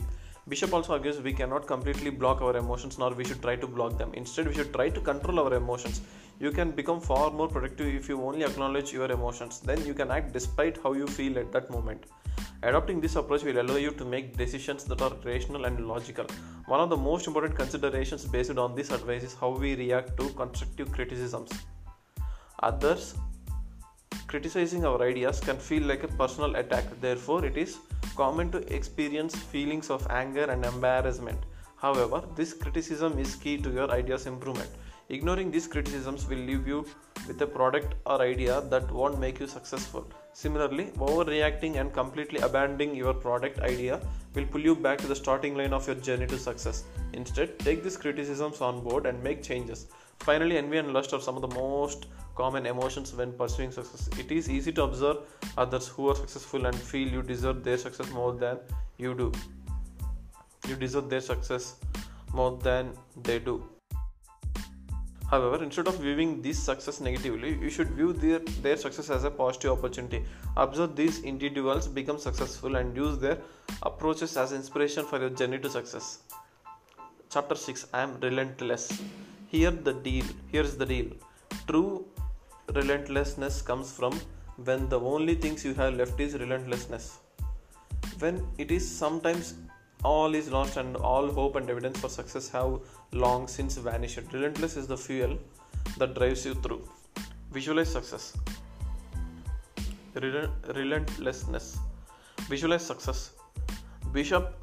Bishop 0.48 0.72
also 0.72 0.92
argues 0.94 1.20
we 1.20 1.32
cannot 1.32 1.66
completely 1.66 2.10
block 2.10 2.40
our 2.40 2.56
emotions 2.56 2.98
nor 2.98 3.10
we 3.10 3.24
should 3.24 3.42
try 3.42 3.56
to 3.56 3.66
block 3.66 3.98
them. 3.98 4.10
Instead, 4.14 4.48
we 4.48 4.54
should 4.54 4.72
try 4.72 4.88
to 4.88 5.00
control 5.00 5.40
our 5.40 5.54
emotions. 5.54 6.00
You 6.40 6.50
can 6.52 6.70
become 6.70 7.00
far 7.00 7.30
more 7.30 7.48
productive 7.48 7.94
if 7.94 8.08
you 8.08 8.22
only 8.22 8.44
acknowledge 8.44 8.92
your 8.92 9.10
emotions. 9.10 9.60
Then 9.60 9.84
you 9.84 9.92
can 9.92 10.10
act 10.10 10.32
despite 10.32 10.78
how 10.82 10.92
you 10.94 11.06
feel 11.06 11.38
at 11.38 11.52
that 11.52 11.70
moment. 11.70 12.04
Adopting 12.62 13.00
this 13.00 13.16
approach 13.16 13.42
will 13.42 13.60
allow 13.60 13.76
you 13.76 13.90
to 13.90 14.04
make 14.04 14.36
decisions 14.36 14.84
that 14.84 15.02
are 15.02 15.12
rational 15.24 15.66
and 15.66 15.86
logical. 15.86 16.26
One 16.66 16.80
of 16.80 16.88
the 16.90 16.96
most 16.96 17.26
important 17.26 17.54
considerations 17.54 18.24
based 18.24 18.56
on 18.56 18.74
this 18.74 18.90
advice 18.90 19.22
is 19.22 19.34
how 19.34 19.50
we 19.50 19.74
react 19.74 20.16
to 20.18 20.28
constructive 20.30 20.92
criticisms. 20.92 21.50
Others 22.62 23.16
criticizing 24.28 24.84
our 24.84 25.02
ideas 25.02 25.40
can 25.40 25.56
feel 25.56 25.82
like 25.82 26.02
a 26.04 26.08
personal 26.08 26.54
attack. 26.56 26.84
Therefore, 27.00 27.44
it 27.44 27.56
is 27.56 27.78
common 28.14 28.50
to 28.52 28.58
experience 28.74 29.34
feelings 29.34 29.88
of 29.90 30.06
anger 30.10 30.44
and 30.44 30.64
embarrassment. 30.64 31.38
However, 31.76 32.22
this 32.36 32.52
criticism 32.52 33.18
is 33.18 33.34
key 33.34 33.56
to 33.58 33.70
your 33.70 33.90
idea's 33.90 34.26
improvement. 34.26 34.70
Ignoring 35.08 35.50
these 35.50 35.66
criticisms 35.66 36.28
will 36.28 36.44
leave 36.50 36.68
you 36.68 36.84
with 37.26 37.40
a 37.40 37.46
product 37.46 37.94
or 38.04 38.20
idea 38.20 38.60
that 38.72 38.90
won't 38.92 39.18
make 39.18 39.40
you 39.40 39.46
successful. 39.46 40.06
Similarly, 40.34 40.86
overreacting 40.98 41.76
and 41.80 41.94
completely 41.94 42.40
abandoning 42.40 42.94
your 42.94 43.14
product 43.14 43.60
idea 43.60 44.00
will 44.34 44.44
pull 44.44 44.60
you 44.60 44.76
back 44.76 44.98
to 44.98 45.06
the 45.06 45.16
starting 45.16 45.56
line 45.56 45.72
of 45.72 45.86
your 45.86 45.96
journey 45.96 46.26
to 46.26 46.38
success. 46.38 46.84
Instead, 47.14 47.58
take 47.60 47.82
these 47.82 47.96
criticisms 47.96 48.60
on 48.60 48.84
board 48.84 49.06
and 49.06 49.22
make 49.22 49.42
changes. 49.42 49.86
Finally, 50.20 50.58
envy 50.58 50.78
and 50.78 50.92
lust 50.92 51.12
are 51.12 51.20
some 51.20 51.36
of 51.36 51.42
the 51.42 51.54
most 51.54 52.06
common 52.34 52.66
emotions 52.66 53.12
when 53.14 53.32
pursuing 53.32 53.72
success. 53.72 54.08
It 54.18 54.30
is 54.30 54.48
easy 54.48 54.72
to 54.72 54.82
observe 54.84 55.18
others 55.56 55.88
who 55.88 56.08
are 56.10 56.14
successful 56.14 56.66
and 56.66 56.76
feel 56.76 57.08
you 57.08 57.22
deserve 57.22 57.64
their 57.64 57.78
success 57.78 58.10
more 58.10 58.32
than 58.32 58.58
you 58.98 59.14
do. 59.14 59.32
You 60.68 60.76
deserve 60.76 61.08
their 61.08 61.20
success 61.20 61.76
more 62.32 62.58
than 62.62 62.92
they 63.22 63.38
do. 63.38 63.64
However, 65.30 65.62
instead 65.62 65.86
of 65.88 65.98
viewing 66.00 66.40
this 66.40 66.58
success 66.58 67.00
negatively, 67.00 67.58
you 67.60 67.68
should 67.68 67.90
view 67.90 68.14
their, 68.14 68.38
their 68.62 68.76
success 68.78 69.10
as 69.10 69.24
a 69.24 69.30
positive 69.30 69.72
opportunity. 69.72 70.24
Observe 70.56 70.96
these 70.96 71.22
individuals 71.22 71.86
become 71.86 72.18
successful 72.18 72.76
and 72.76 72.96
use 72.96 73.18
their 73.18 73.38
approaches 73.82 74.38
as 74.38 74.52
inspiration 74.52 75.04
for 75.04 75.18
your 75.20 75.30
journey 75.30 75.58
to 75.58 75.68
success. 75.68 76.20
Chapter 77.30 77.54
6 77.54 77.88
I 77.92 78.00
am 78.00 78.18
relentless. 78.20 79.02
Here 79.50 79.70
the 79.70 79.94
deal. 79.94 80.26
Here's 80.52 80.76
the 80.76 80.84
deal. 80.84 81.06
True 81.66 82.04
relentlessness 82.74 83.62
comes 83.62 83.90
from 83.90 84.20
when 84.62 84.88
the 84.90 85.00
only 85.00 85.34
things 85.34 85.64
you 85.64 85.72
have 85.74 85.94
left 85.94 86.20
is 86.20 86.34
relentlessness. 86.34 87.18
When 88.18 88.46
it 88.58 88.70
is 88.70 88.86
sometimes 88.86 89.54
all 90.04 90.34
is 90.34 90.50
lost 90.50 90.76
and 90.76 90.96
all 90.96 91.30
hope 91.32 91.56
and 91.56 91.70
evidence 91.70 91.98
for 91.98 92.10
success 92.10 92.48
have 92.50 92.80
long 93.12 93.48
since 93.48 93.78
vanished. 93.78 94.20
Relentless 94.32 94.76
is 94.76 94.86
the 94.86 94.98
fuel 94.98 95.38
that 95.96 96.14
drives 96.14 96.44
you 96.44 96.54
through. 96.54 96.86
Visualize 97.50 97.90
success. 97.90 98.36
Rel- 100.14 100.52
relentlessness. 100.74 101.78
Visualize 102.50 102.84
success. 102.84 103.32
Bishop 104.12 104.54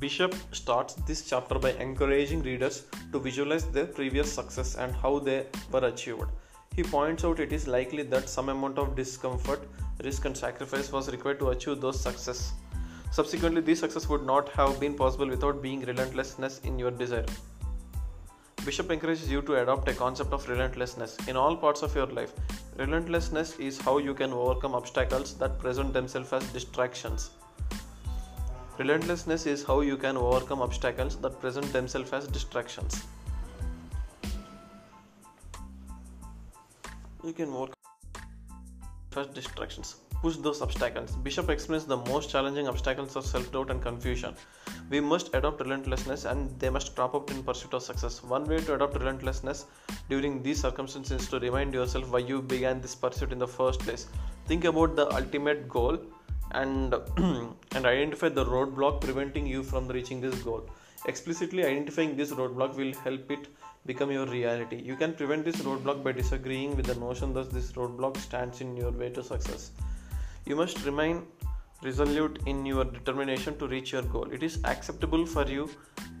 Bishop 0.00 0.34
starts 0.52 0.94
this 1.06 1.28
chapter 1.28 1.58
by 1.58 1.72
encouraging 1.72 2.42
readers 2.42 2.84
to 3.12 3.18
visualize 3.18 3.66
their 3.66 3.84
previous 3.84 4.32
success 4.32 4.74
and 4.76 4.94
how 4.94 5.18
they 5.18 5.44
were 5.70 5.84
achieved. 5.84 6.24
He 6.74 6.82
points 6.82 7.22
out 7.22 7.38
it 7.38 7.52
is 7.52 7.68
likely 7.68 8.04
that 8.04 8.26
some 8.26 8.48
amount 8.48 8.78
of 8.78 8.96
discomfort, 8.96 9.68
risk, 10.02 10.24
and 10.24 10.34
sacrifice 10.34 10.90
was 10.90 11.10
required 11.10 11.38
to 11.40 11.50
achieve 11.50 11.82
those 11.82 12.00
success. 12.00 12.54
Subsequently, 13.10 13.60
this 13.60 13.80
success 13.80 14.08
would 14.08 14.24
not 14.24 14.48
have 14.50 14.80
been 14.80 14.94
possible 14.94 15.28
without 15.28 15.60
being 15.60 15.80
relentlessness 15.82 16.60
in 16.60 16.78
your 16.78 16.90
desire. 16.90 17.26
Bishop 18.64 18.90
encourages 18.90 19.30
you 19.30 19.42
to 19.42 19.60
adopt 19.60 19.86
a 19.88 19.92
concept 19.92 20.32
of 20.32 20.48
relentlessness 20.48 21.18
in 21.28 21.36
all 21.36 21.54
parts 21.54 21.82
of 21.82 21.94
your 21.94 22.06
life. 22.06 22.32
Relentlessness 22.78 23.58
is 23.58 23.78
how 23.78 23.98
you 23.98 24.14
can 24.14 24.32
overcome 24.32 24.74
obstacles 24.74 25.34
that 25.34 25.58
present 25.58 25.92
themselves 25.92 26.32
as 26.32 26.46
distractions. 26.54 27.30
Relentlessness 28.80 29.44
is 29.44 29.62
how 29.62 29.82
you 29.82 29.98
can 29.98 30.16
overcome 30.16 30.62
obstacles 30.62 31.16
that 31.16 31.38
present 31.38 31.70
themselves 31.70 32.14
as 32.14 32.26
distractions. 32.26 33.04
You 37.22 37.34
can 37.34 37.50
overcome 37.50 37.74
first 39.10 39.34
distractions 39.34 39.96
push 40.22 40.36
those 40.36 40.60
obstacles. 40.60 41.16
Bishop 41.16 41.48
explains 41.48 41.84
the 41.86 41.96
most 41.96 42.30
challenging 42.30 42.68
obstacles 42.68 43.16
are 43.16 43.22
self 43.22 43.50
doubt 43.52 43.70
and 43.70 43.82
confusion. 43.82 44.34
We 44.90 45.00
must 45.00 45.34
adopt 45.34 45.60
relentlessness 45.60 46.24
and 46.24 46.58
they 46.58 46.70
must 46.70 46.94
crop 46.94 47.14
up 47.14 47.30
in 47.30 47.42
pursuit 47.42 47.74
of 47.74 47.82
success. 47.82 48.22
One 48.22 48.46
way 48.46 48.60
to 48.60 48.74
adopt 48.74 48.98
relentlessness 48.98 49.66
during 50.08 50.42
these 50.42 50.60
circumstances 50.60 51.22
is 51.22 51.28
to 51.28 51.38
remind 51.38 51.72
yourself 51.72 52.10
why 52.10 52.18
you 52.18 52.42
began 52.42 52.80
this 52.80 52.94
pursuit 52.94 53.32
in 53.32 53.38
the 53.38 53.48
first 53.48 53.80
place. 53.80 54.06
Think 54.46 54.64
about 54.64 54.96
the 54.96 55.08
ultimate 55.14 55.68
goal 55.68 55.98
and 56.52 56.94
and 57.16 57.86
identify 57.86 58.28
the 58.28 58.44
roadblock 58.44 59.00
preventing 59.00 59.46
you 59.46 59.62
from 59.62 59.88
reaching 59.88 60.20
this 60.20 60.34
goal. 60.42 60.68
Explicitly 61.06 61.64
identifying 61.64 62.16
this 62.16 62.32
roadblock 62.32 62.74
will 62.76 62.92
help 63.02 63.30
it 63.30 63.48
become 63.86 64.10
your 64.10 64.26
reality. 64.26 64.76
You 64.76 64.96
can 64.96 65.14
prevent 65.14 65.44
this 65.44 65.56
roadblock 65.56 66.04
by 66.04 66.12
disagreeing 66.12 66.76
with 66.76 66.86
the 66.86 66.94
notion 66.96 67.32
that 67.34 67.50
this 67.50 67.72
roadblock 67.72 68.18
stands 68.18 68.60
in 68.60 68.76
your 68.76 68.90
way 68.90 69.08
to 69.10 69.22
success. 69.22 69.70
You 70.44 70.56
must 70.56 70.84
remain 70.84 71.26
resolute 71.82 72.40
in 72.46 72.66
your 72.66 72.84
determination 72.84 73.56
to 73.58 73.66
reach 73.66 73.92
your 73.92 74.02
goal. 74.02 74.30
It 74.30 74.42
is 74.42 74.60
acceptable 74.64 75.24
for 75.24 75.46
you 75.46 75.70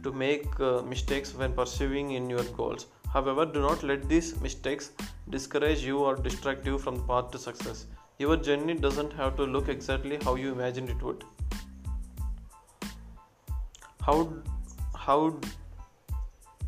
to 0.02 0.12
make 0.12 0.58
uh, 0.58 0.80
mistakes 0.82 1.34
when 1.34 1.52
pursuing 1.52 2.12
in 2.12 2.30
your 2.30 2.44
goals. 2.44 2.86
However, 3.12 3.44
do 3.44 3.60
not 3.60 3.82
let 3.82 4.08
these 4.08 4.40
mistakes 4.40 4.92
discourage 5.28 5.84
you 5.84 5.98
or 5.98 6.16
distract 6.16 6.64
you 6.64 6.78
from 6.78 6.96
the 6.96 7.02
path 7.02 7.30
to 7.32 7.38
success. 7.38 7.86
Your 8.20 8.36
journey 8.36 8.74
doesn't 8.74 9.14
have 9.14 9.36
to 9.36 9.44
look 9.44 9.68
exactly 9.70 10.18
how 10.22 10.34
you 10.34 10.52
imagined 10.52 10.90
it 10.90 11.02
would. 11.02 11.24
How 14.02 14.16
how 14.94 15.20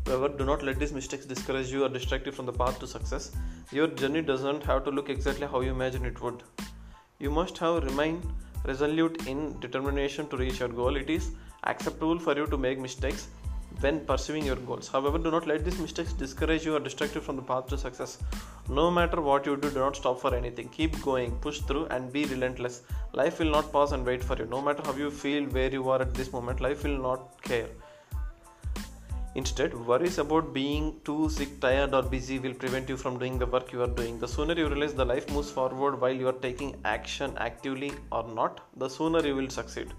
However, 0.07 0.29
do 0.29 0.45
not 0.45 0.63
let 0.63 0.79
these 0.79 0.91
mistakes 0.91 1.27
discourage 1.27 1.69
you 1.71 1.83
or 1.85 1.89
distract 1.89 2.25
you 2.25 2.31
from 2.31 2.47
the 2.47 2.55
path 2.61 2.79
to 2.79 2.87
success. 2.87 3.31
Your 3.71 3.87
journey 3.87 4.23
doesn't 4.23 4.63
have 4.63 4.83
to 4.85 4.91
look 4.91 5.09
exactly 5.09 5.45
how 5.45 5.61
you 5.61 5.69
imagine 5.69 6.05
it 6.05 6.19
would. 6.21 6.41
You 7.19 7.29
must 7.29 7.59
have 7.59 7.83
remain 7.83 8.19
resolute 8.65 9.27
in 9.27 9.59
determination 9.59 10.27
to 10.29 10.37
reach 10.37 10.59
your 10.59 10.69
goal. 10.69 10.95
It 10.95 11.09
is 11.09 11.29
acceptable 11.65 12.17
for 12.17 12.35
you 12.35 12.47
to 12.47 12.57
make 12.57 12.79
mistakes 12.79 13.27
when 13.81 13.99
pursuing 14.05 14.45
your 14.45 14.55
goals. 14.55 14.87
However, 14.87 15.17
do 15.17 15.31
not 15.31 15.47
let 15.47 15.63
these 15.65 15.79
mistakes 15.79 16.13
discourage 16.13 16.65
you 16.65 16.75
or 16.75 16.79
distract 16.79 17.15
you 17.15 17.21
from 17.21 17.35
the 17.35 17.41
path 17.41 17.67
to 17.67 17.77
success. 17.77 18.17
No 18.69 18.89
matter 18.89 19.21
what 19.21 19.45
you 19.45 19.55
do, 19.57 19.69
do 19.69 19.79
not 19.79 19.95
stop 19.95 20.19
for 20.19 20.33
anything. 20.33 20.69
Keep 20.69 21.01
going, 21.01 21.31
push 21.39 21.59
through, 21.59 21.85
and 21.87 22.11
be 22.11 22.25
relentless. 22.25 22.81
Life 23.13 23.39
will 23.39 23.51
not 23.51 23.71
pause 23.71 23.91
and 23.91 24.05
wait 24.05 24.23
for 24.23 24.37
you. 24.37 24.45
No 24.45 24.61
matter 24.61 24.83
how 24.85 24.93
you 24.93 25.11
feel 25.11 25.45
where 25.45 25.71
you 25.71 25.89
are 25.89 26.01
at 26.01 26.13
this 26.13 26.31
moment, 26.31 26.61
life 26.61 26.83
will 26.83 26.97
not 26.97 27.41
care. 27.41 27.67
Instead, 29.35 29.73
worries 29.87 30.19
about 30.19 30.53
being 30.53 30.99
too 31.03 31.27
sick, 31.27 31.59
tired, 31.59 31.95
or 31.95 32.03
busy 32.03 32.37
will 32.37 32.53
prevent 32.53 32.87
you 32.87 32.95
from 32.95 33.17
doing 33.17 33.39
the 33.39 33.47
work 33.47 33.71
you 33.73 33.81
are 33.81 33.87
doing. 33.87 34.19
The 34.19 34.27
sooner 34.27 34.53
you 34.53 34.67
realize 34.67 34.93
the 34.93 35.03
life 35.03 35.27
moves 35.31 35.49
forward 35.49 35.99
while 35.99 36.13
you 36.13 36.27
are 36.27 36.39
taking 36.47 36.79
action 36.85 37.33
actively 37.37 37.91
or 38.11 38.23
not, 38.27 38.61
the 38.77 38.87
sooner 38.87 39.25
you 39.25 39.35
will 39.35 39.49
succeed. 39.49 39.91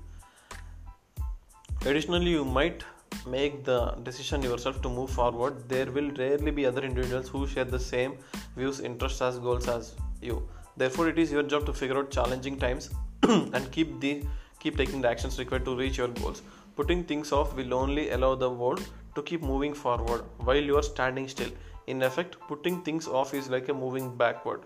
Additionally, 1.84 2.30
you 2.30 2.44
might 2.44 2.84
make 3.26 3.64
the 3.64 3.92
decision 4.02 4.42
yourself 4.42 4.80
to 4.82 4.88
move 4.88 5.10
forward. 5.10 5.68
There 5.68 5.90
will 5.90 6.10
rarely 6.12 6.50
be 6.50 6.66
other 6.66 6.82
individuals 6.82 7.28
who 7.28 7.46
share 7.46 7.64
the 7.64 7.78
same 7.78 8.18
views, 8.56 8.80
interests, 8.80 9.22
as 9.22 9.38
goals 9.38 9.68
as 9.68 9.94
you. 10.20 10.48
Therefore, 10.76 11.08
it 11.08 11.18
is 11.18 11.30
your 11.30 11.42
job 11.42 11.66
to 11.66 11.72
figure 11.72 11.98
out 11.98 12.10
challenging 12.10 12.58
times 12.58 12.90
and 13.22 13.70
keep 13.70 14.00
the 14.00 14.24
keep 14.60 14.76
taking 14.76 15.00
the 15.02 15.08
actions 15.08 15.38
required 15.38 15.64
to 15.64 15.76
reach 15.76 15.98
your 15.98 16.08
goals. 16.08 16.42
Putting 16.76 17.04
things 17.04 17.30
off 17.32 17.54
will 17.54 17.74
only 17.74 18.10
allow 18.10 18.34
the 18.34 18.50
world 18.50 18.84
to 19.14 19.22
keep 19.22 19.42
moving 19.42 19.74
forward 19.74 20.24
while 20.38 20.56
you 20.56 20.76
are 20.76 20.82
standing 20.82 21.28
still. 21.28 21.50
In 21.86 22.02
effect, 22.02 22.36
putting 22.48 22.82
things 22.82 23.06
off 23.06 23.34
is 23.34 23.48
like 23.50 23.68
a 23.68 23.74
moving 23.74 24.16
backward. 24.16 24.62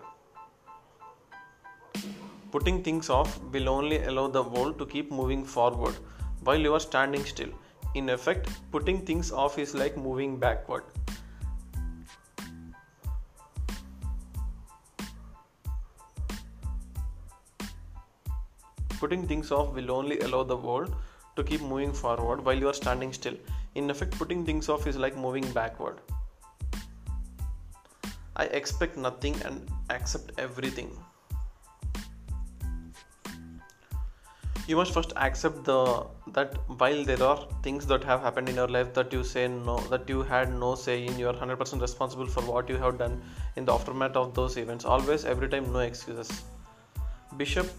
Putting 2.51 2.81
things 2.83 3.09
off 3.09 3.39
will 3.51 3.69
only 3.69 4.03
allow 4.03 4.27
the 4.27 4.41
world 4.41 4.79
to 4.79 4.85
keep 4.85 5.11
moving 5.11 5.43
forward 5.45 5.95
while 6.43 6.57
you 6.57 6.73
are 6.73 6.79
standing 6.79 7.25
still. 7.25 7.49
In 7.99 8.07
effect, 8.07 8.47
putting 8.71 9.05
things 9.05 9.29
off 9.29 9.57
is 9.59 9.73
like 9.75 9.97
moving 9.97 10.37
backward. 10.39 10.83
Putting 19.01 19.27
things 19.27 19.51
off 19.51 19.73
will 19.73 19.91
only 19.91 20.19
allow 20.21 20.43
the 20.43 20.55
world 20.55 20.95
to 21.35 21.43
keep 21.43 21.59
moving 21.59 21.91
forward 21.91 22.45
while 22.45 22.57
you 22.57 22.69
are 22.69 22.73
standing 22.73 23.11
still. 23.11 23.35
In 23.75 23.89
effect, 23.89 24.17
putting 24.17 24.45
things 24.45 24.69
off 24.69 24.87
is 24.87 24.95
like 24.95 25.17
moving 25.17 25.51
backward. 25.51 25.99
I 28.37 28.45
expect 28.45 28.95
nothing 28.95 29.35
and 29.43 29.69
accept 29.89 30.31
everything. 30.37 30.97
You 34.69 34.75
must 34.75 34.93
first 34.93 35.13
accept 35.15 35.63
the 35.63 36.05
that 36.33 36.57
while 36.79 37.03
there 37.03 37.23
are 37.27 37.37
things 37.63 37.87
that 37.91 38.03
have 38.03 38.21
happened 38.21 38.49
in 38.49 38.55
your 38.61 38.67
life 38.67 38.93
that 38.97 39.11
you 39.11 39.23
say 39.23 39.47
no 39.47 39.77
that 39.93 40.07
you 40.07 40.21
had 40.31 40.51
no 40.63 40.75
say 40.81 40.97
in 41.05 41.17
you 41.17 41.27
are 41.29 41.33
100% 41.33 41.81
responsible 41.81 42.27
for 42.27 42.43
what 42.49 42.69
you 42.69 42.77
have 42.83 42.99
done 42.99 43.15
in 43.55 43.65
the 43.65 43.73
aftermath 43.73 44.15
of 44.15 44.35
those 44.35 44.57
events. 44.57 44.85
Always 44.85 45.25
every 45.25 45.49
time 45.49 45.71
no 45.73 45.79
excuses. 45.79 46.43
Bishop 47.35 47.71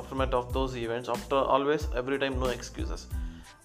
aftermath 0.00 0.32
of 0.32 0.50
those 0.54 0.76
events 0.76 1.10
after 1.10 1.36
always 1.56 1.86
every 1.94 2.18
time 2.18 2.40
no 2.40 2.46
excuses 2.46 3.06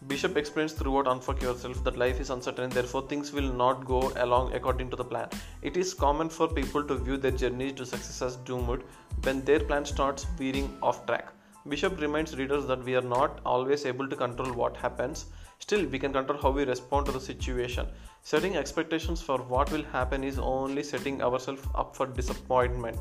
bishop 0.07 0.37
explains 0.37 0.73
throughout 0.73 1.05
unfuck 1.05 1.41
yourself 1.41 1.83
that 1.83 1.97
life 1.97 2.19
is 2.19 2.29
uncertain 2.29 2.69
therefore 2.69 3.01
things 3.07 3.31
will 3.33 3.51
not 3.61 3.85
go 3.85 4.11
along 4.17 4.53
according 4.53 4.89
to 4.89 4.95
the 4.95 5.03
plan. 5.03 5.29
It 5.61 5.77
is 5.77 5.93
common 5.93 6.29
for 6.29 6.47
people 6.47 6.83
to 6.83 6.95
view 6.95 7.17
their 7.17 7.31
journey 7.31 7.73
to 7.73 7.85
success 7.85 8.21
as 8.21 8.35
doomed 8.37 8.83
when 9.23 9.43
their 9.43 9.59
plan 9.59 9.85
starts 9.85 10.23
veering 10.37 10.77
off 10.81 11.05
track. 11.05 11.27
Bishop 11.67 11.99
reminds 11.99 12.37
readers 12.37 12.65
that 12.67 12.83
we 12.83 12.95
are 12.95 13.01
not 13.01 13.41
always 13.45 13.85
able 13.85 14.07
to 14.07 14.15
control 14.15 14.53
what 14.53 14.77
happens. 14.77 15.25
Still 15.59 15.85
we 15.85 15.99
can 15.99 16.13
control 16.13 16.41
how 16.41 16.51
we 16.51 16.63
respond 16.63 17.05
to 17.07 17.11
the 17.11 17.19
situation. 17.19 17.87
Setting 18.21 18.55
expectations 18.55 19.21
for 19.21 19.39
what 19.39 19.71
will 19.71 19.83
happen 19.83 20.23
is 20.23 20.39
only 20.39 20.83
setting 20.83 21.21
ourselves 21.21 21.67
up 21.75 21.95
for 21.95 22.05
disappointment. 22.05 22.97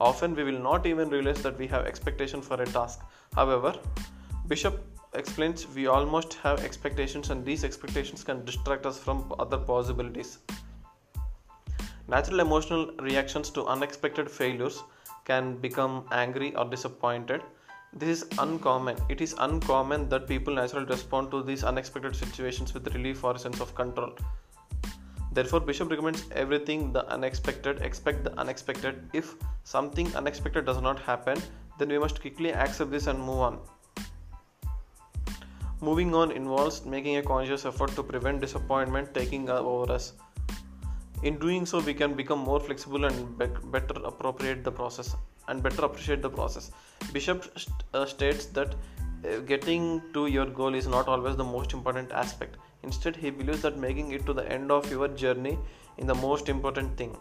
Often 0.00 0.36
we 0.36 0.44
will 0.44 0.60
not 0.60 0.86
even 0.86 1.08
realize 1.08 1.42
that 1.42 1.58
we 1.58 1.66
have 1.68 1.86
expectation 1.86 2.40
for 2.40 2.60
a 2.62 2.66
task. 2.66 3.00
However, 3.34 3.74
Bishop 4.46 4.93
explains 5.14 5.66
we 5.74 5.86
almost 5.86 6.34
have 6.34 6.64
expectations 6.64 7.30
and 7.30 7.44
these 7.44 7.64
expectations 7.64 8.24
can 8.24 8.44
distract 8.44 8.86
us 8.86 8.98
from 8.98 9.32
other 9.38 9.58
possibilities. 9.58 10.38
Natural 12.08 12.40
emotional 12.40 12.90
reactions 12.98 13.50
to 13.50 13.64
unexpected 13.66 14.30
failures 14.30 14.82
can 15.24 15.56
become 15.56 16.04
angry 16.12 16.54
or 16.54 16.64
disappointed. 16.66 17.42
This 17.94 18.22
is 18.22 18.38
uncommon. 18.38 18.96
It 19.08 19.20
is 19.20 19.34
uncommon 19.38 20.08
that 20.08 20.26
people 20.26 20.54
naturally 20.54 20.86
respond 20.86 21.30
to 21.30 21.42
these 21.42 21.64
unexpected 21.64 22.14
situations 22.14 22.74
with 22.74 22.92
relief 22.94 23.24
or 23.24 23.34
a 23.34 23.38
sense 23.38 23.60
of 23.60 23.74
control. 23.74 24.12
Therefore, 25.32 25.60
Bishop 25.60 25.90
recommends 25.90 26.24
everything 26.32 26.92
the 26.92 27.06
unexpected, 27.08 27.82
expect 27.82 28.22
the 28.22 28.38
unexpected. 28.38 29.08
If 29.12 29.34
something 29.64 30.14
unexpected 30.14 30.66
does 30.66 30.80
not 30.80 31.00
happen, 31.00 31.40
then 31.78 31.88
we 31.88 31.98
must 31.98 32.20
quickly 32.20 32.52
accept 32.52 32.90
this 32.90 33.06
and 33.06 33.18
move 33.18 33.40
on. 33.40 33.58
Moving 35.84 36.14
on 36.14 36.30
involves 36.32 36.86
making 36.86 37.18
a 37.18 37.22
conscious 37.22 37.66
effort 37.66 37.90
to 37.96 38.02
prevent 38.02 38.40
disappointment 38.40 39.12
taking 39.12 39.50
over 39.50 39.92
us. 39.92 40.14
In 41.22 41.38
doing 41.38 41.66
so, 41.66 41.80
we 41.80 41.92
can 41.92 42.14
become 42.14 42.38
more 42.38 42.58
flexible 42.58 43.04
and 43.04 43.38
be- 43.38 43.46
better 43.74 43.96
appropriate 44.10 44.64
the 44.64 44.72
process 44.72 45.14
and 45.48 45.62
better 45.62 45.84
appreciate 45.84 46.22
the 46.22 46.30
process. 46.30 46.70
Bishop 47.12 47.44
st- 47.58 47.84
uh, 47.92 48.06
states 48.06 48.46
that 48.46 48.74
uh, 48.74 49.40
getting 49.40 50.00
to 50.14 50.26
your 50.26 50.46
goal 50.46 50.74
is 50.74 50.86
not 50.86 51.06
always 51.06 51.36
the 51.36 51.44
most 51.44 51.74
important 51.74 52.12
aspect. 52.12 52.56
Instead, 52.82 53.14
he 53.14 53.28
believes 53.28 53.60
that 53.60 53.76
making 53.76 54.12
it 54.12 54.24
to 54.24 54.32
the 54.32 54.50
end 54.50 54.70
of 54.70 54.90
your 54.90 55.08
journey 55.08 55.58
is 55.98 56.06
the 56.06 56.14
most 56.14 56.48
important 56.48 56.96
thing. 56.96 57.14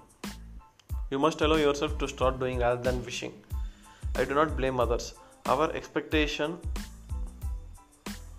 You 1.12 1.19
must 1.19 1.41
allow 1.41 1.58
yourself 1.58 1.97
to 1.97 2.08
start 2.08 2.39
doing 2.39 2.60
rather 2.60 2.82
than 2.82 3.04
wishing. 3.04 3.34
I 4.15 4.23
do 4.23 4.34
not 4.34 4.56
blame 4.56 4.80
others. 4.80 5.15
Our 5.47 5.69
expectation 5.73 6.60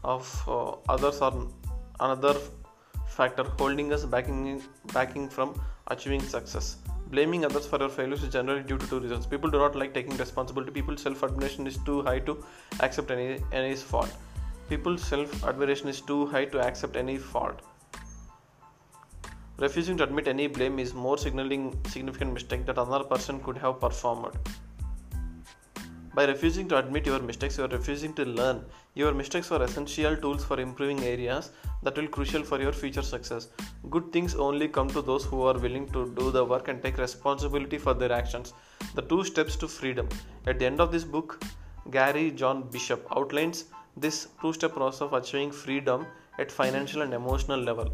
of 0.04 0.44
uh, 0.46 0.72
others 0.88 1.20
are 1.20 1.34
another 2.00 2.34
factor 3.08 3.44
holding 3.58 3.92
us 3.92 4.04
backing, 4.04 4.62
backing 4.92 5.28
from 5.28 5.60
achieving 5.88 6.20
success. 6.20 6.76
Blaming 7.08 7.44
others 7.44 7.66
for 7.66 7.78
your 7.78 7.88
failures 7.88 8.22
is 8.22 8.32
generally 8.32 8.62
due 8.62 8.78
to 8.78 8.86
two 8.86 8.98
reasons. 8.98 9.26
People 9.26 9.50
do 9.50 9.58
not 9.58 9.76
like 9.76 9.94
taking 9.94 10.16
responsibility. 10.16 10.72
People's 10.72 11.02
self-admiration 11.02 11.66
is 11.66 11.78
too 11.84 12.02
high 12.02 12.18
to 12.20 12.42
accept 12.80 13.10
any 13.10 13.38
any 13.52 13.76
fault. 13.76 14.10
People's 14.68 15.04
self-admiration 15.04 15.88
is 15.88 16.00
too 16.00 16.26
high 16.26 16.44
to 16.46 16.60
accept 16.66 16.96
any 16.96 17.16
fault. 17.18 17.60
Refusing 19.58 19.96
to 19.98 20.04
admit 20.04 20.26
any 20.26 20.46
blame 20.48 20.78
is 20.80 20.94
more 20.94 21.16
signaling 21.16 21.78
significant 21.86 22.32
mistake 22.32 22.66
that 22.66 22.78
another 22.78 23.04
person 23.04 23.40
could 23.40 23.58
have 23.58 23.78
performed. 23.80 24.36
By 26.14 26.26
refusing 26.26 26.68
to 26.68 26.78
admit 26.78 27.06
your 27.06 27.18
mistakes, 27.18 27.58
you 27.58 27.64
are 27.64 27.68
refusing 27.68 28.14
to 28.14 28.24
learn. 28.24 28.64
Your 28.94 29.12
mistakes 29.12 29.50
are 29.50 29.60
essential 29.60 30.16
tools 30.16 30.44
for 30.44 30.60
improving 30.60 31.00
areas 31.02 31.50
that 31.82 31.96
will 31.96 32.06
crucial 32.06 32.44
for 32.44 32.60
your 32.60 32.70
future 32.72 33.02
success. 33.02 33.48
Good 33.90 34.12
things 34.12 34.36
only 34.36 34.68
come 34.68 34.88
to 34.90 35.02
those 35.02 35.24
who 35.24 35.42
are 35.42 35.58
willing 35.58 35.88
to 35.88 36.14
do 36.14 36.30
the 36.30 36.44
work 36.44 36.68
and 36.68 36.80
take 36.80 36.98
responsibility 36.98 37.78
for 37.78 37.94
their 37.94 38.12
actions. 38.12 38.52
The 38.94 39.02
two 39.02 39.24
steps 39.24 39.56
to 39.56 39.66
freedom. 39.66 40.08
At 40.46 40.60
the 40.60 40.66
end 40.66 40.80
of 40.80 40.92
this 40.92 41.02
book, 41.02 41.42
Gary 41.90 42.30
John 42.30 42.62
Bishop 42.70 43.08
outlines 43.16 43.64
this 43.96 44.28
two-step 44.40 44.74
process 44.74 45.00
of 45.00 45.14
achieving 45.14 45.50
freedom 45.50 46.06
at 46.38 46.52
financial 46.52 47.02
and 47.02 47.12
emotional 47.12 47.58
level 47.58 47.90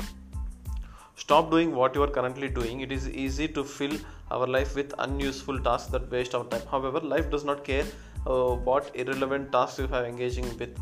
stop 1.20 1.50
doing 1.50 1.74
what 1.74 1.94
you 1.94 2.02
are 2.02 2.12
currently 2.16 2.48
doing 2.48 2.80
it 2.80 2.92
is 2.96 3.08
easy 3.22 3.46
to 3.46 3.62
fill 3.62 3.96
our 4.30 4.46
life 4.46 4.74
with 4.74 4.94
unuseful 5.06 5.58
tasks 5.66 5.90
that 5.94 6.10
waste 6.10 6.34
our 6.34 6.46
time 6.52 6.62
however 6.70 7.00
life 7.00 7.30
does 7.30 7.44
not 7.44 7.62
care 7.62 7.84
uh, 8.26 8.54
what 8.54 8.90
irrelevant 8.94 9.52
tasks 9.52 9.78
you 9.78 9.86
have 9.88 10.04
engaging 10.04 10.44
with? 10.58 10.76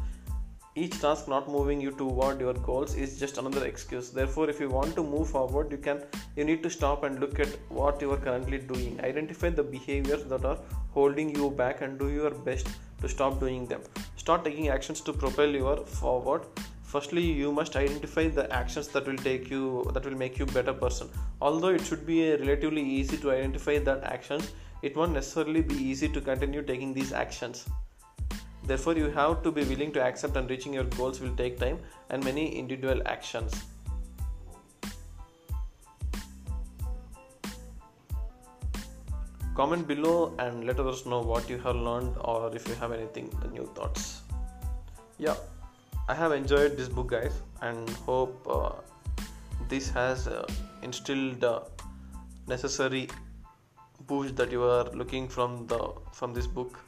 Each 0.74 1.00
task 1.00 1.26
not 1.26 1.48
moving 1.48 1.80
you 1.80 1.90
toward 1.90 2.40
your 2.40 2.54
goals 2.54 2.94
is 2.94 3.18
just 3.18 3.38
another 3.38 3.64
excuse. 3.66 4.10
Therefore 4.10 4.48
if 4.48 4.60
you 4.60 4.68
want 4.68 4.94
to 4.94 5.02
move 5.02 5.28
forward 5.30 5.72
you 5.72 5.78
can 5.78 6.02
you 6.36 6.44
need 6.44 6.62
to 6.62 6.70
stop 6.70 7.02
and 7.02 7.18
look 7.18 7.40
at 7.40 7.48
what 7.68 8.00
you 8.00 8.12
are 8.12 8.16
currently 8.16 8.58
doing. 8.58 9.00
Identify 9.02 9.50
the 9.50 9.64
behaviors 9.64 10.22
that 10.24 10.44
are 10.44 10.58
holding 10.92 11.34
you 11.34 11.50
back 11.50 11.80
and 11.80 11.98
do 11.98 12.10
your 12.10 12.30
best 12.30 12.68
to 13.00 13.08
stop 13.08 13.40
doing 13.40 13.66
them. 13.66 13.80
Start 14.16 14.44
taking 14.44 14.68
actions 14.68 15.00
to 15.00 15.12
propel 15.12 15.48
you 15.48 15.84
forward. 15.86 16.46
Firstly 16.84 17.22
you 17.22 17.50
must 17.50 17.74
identify 17.74 18.28
the 18.28 18.46
actions 18.52 18.86
that 18.88 19.06
will 19.06 19.16
take 19.16 19.50
you 19.50 19.90
that 19.94 20.04
will 20.04 20.16
make 20.16 20.38
you 20.38 20.46
better 20.46 20.72
person. 20.72 21.08
Although 21.40 21.74
it 21.80 21.84
should 21.84 22.06
be 22.06 22.20
relatively 22.36 22.82
easy 22.82 23.16
to 23.16 23.32
identify 23.32 23.78
that 23.80 24.04
actions 24.04 24.52
it 24.82 24.96
won't 24.96 25.12
necessarily 25.12 25.62
be 25.62 25.74
easy 25.74 26.08
to 26.08 26.20
continue 26.20 26.62
taking 26.62 26.94
these 26.94 27.12
actions. 27.12 27.66
Therefore 28.64 28.94
you 28.94 29.10
have 29.10 29.42
to 29.42 29.50
be 29.50 29.64
willing 29.64 29.92
to 29.92 30.02
accept 30.02 30.36
and 30.36 30.48
reaching 30.50 30.74
your 30.74 30.84
goals 30.84 31.20
will 31.20 31.34
take 31.36 31.58
time 31.58 31.78
and 32.10 32.24
many 32.24 32.48
individual 32.58 33.02
actions. 33.06 33.52
Comment 39.54 39.86
below 39.88 40.34
and 40.38 40.64
let 40.64 40.78
us 40.78 41.06
know 41.06 41.20
what 41.20 41.48
you 41.50 41.58
have 41.58 41.76
learned 41.76 42.16
or 42.20 42.54
if 42.54 42.68
you 42.68 42.74
have 42.74 42.92
anything 42.92 43.30
new 43.52 43.70
thoughts. 43.74 44.22
Yeah 45.18 45.34
I 46.10 46.14
have 46.14 46.32
enjoyed 46.32 46.74
this 46.78 46.88
book, 46.88 47.08
guys, 47.08 47.34
and 47.60 47.86
hope 48.06 48.46
uh, 48.48 48.70
this 49.68 49.90
has 49.90 50.26
uh, 50.26 50.46
instilled 50.82 51.38
the 51.38 51.64
necessary 52.46 53.10
boost 54.08 54.36
that 54.36 54.50
you 54.50 54.62
are 54.62 54.84
looking 55.02 55.28
from 55.28 55.66
the 55.66 55.80
from 56.12 56.34
this 56.34 56.46
book. 56.46 56.78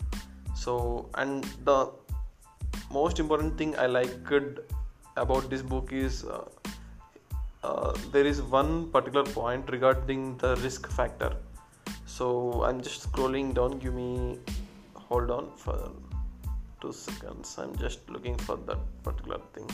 So, 0.55 1.09
and 1.15 1.45
the 1.65 1.91
most 2.91 3.19
important 3.19 3.57
thing 3.57 3.77
I 3.77 3.87
liked 3.87 4.33
about 5.17 5.49
this 5.51 5.63
book 5.63 5.93
is 5.93 6.25
uh, 6.25 6.45
uh, 7.63 7.93
there 8.13 8.27
is 8.27 8.43
one 8.43 8.91
particular 8.91 9.25
point 9.25 9.71
regarding 9.71 10.37
the 10.39 10.57
risk 10.57 10.91
factor. 10.91 11.33
So 12.07 12.65
I'm 12.65 12.81
just 12.83 13.11
scrolling 13.11 13.55
down. 13.55 13.79
Give 13.79 13.95
me 13.95 14.39
hold 15.11 15.31
on 15.37 15.51
for 15.57 15.77
two 16.81 16.93
seconds 16.93 17.57
i'm 17.63 17.73
just 17.77 18.09
looking 18.15 18.37
for 18.47 18.57
that 18.69 18.79
particular 19.07 19.39
thing 19.55 19.69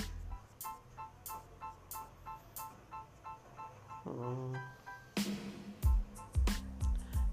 hmm. 4.05 4.55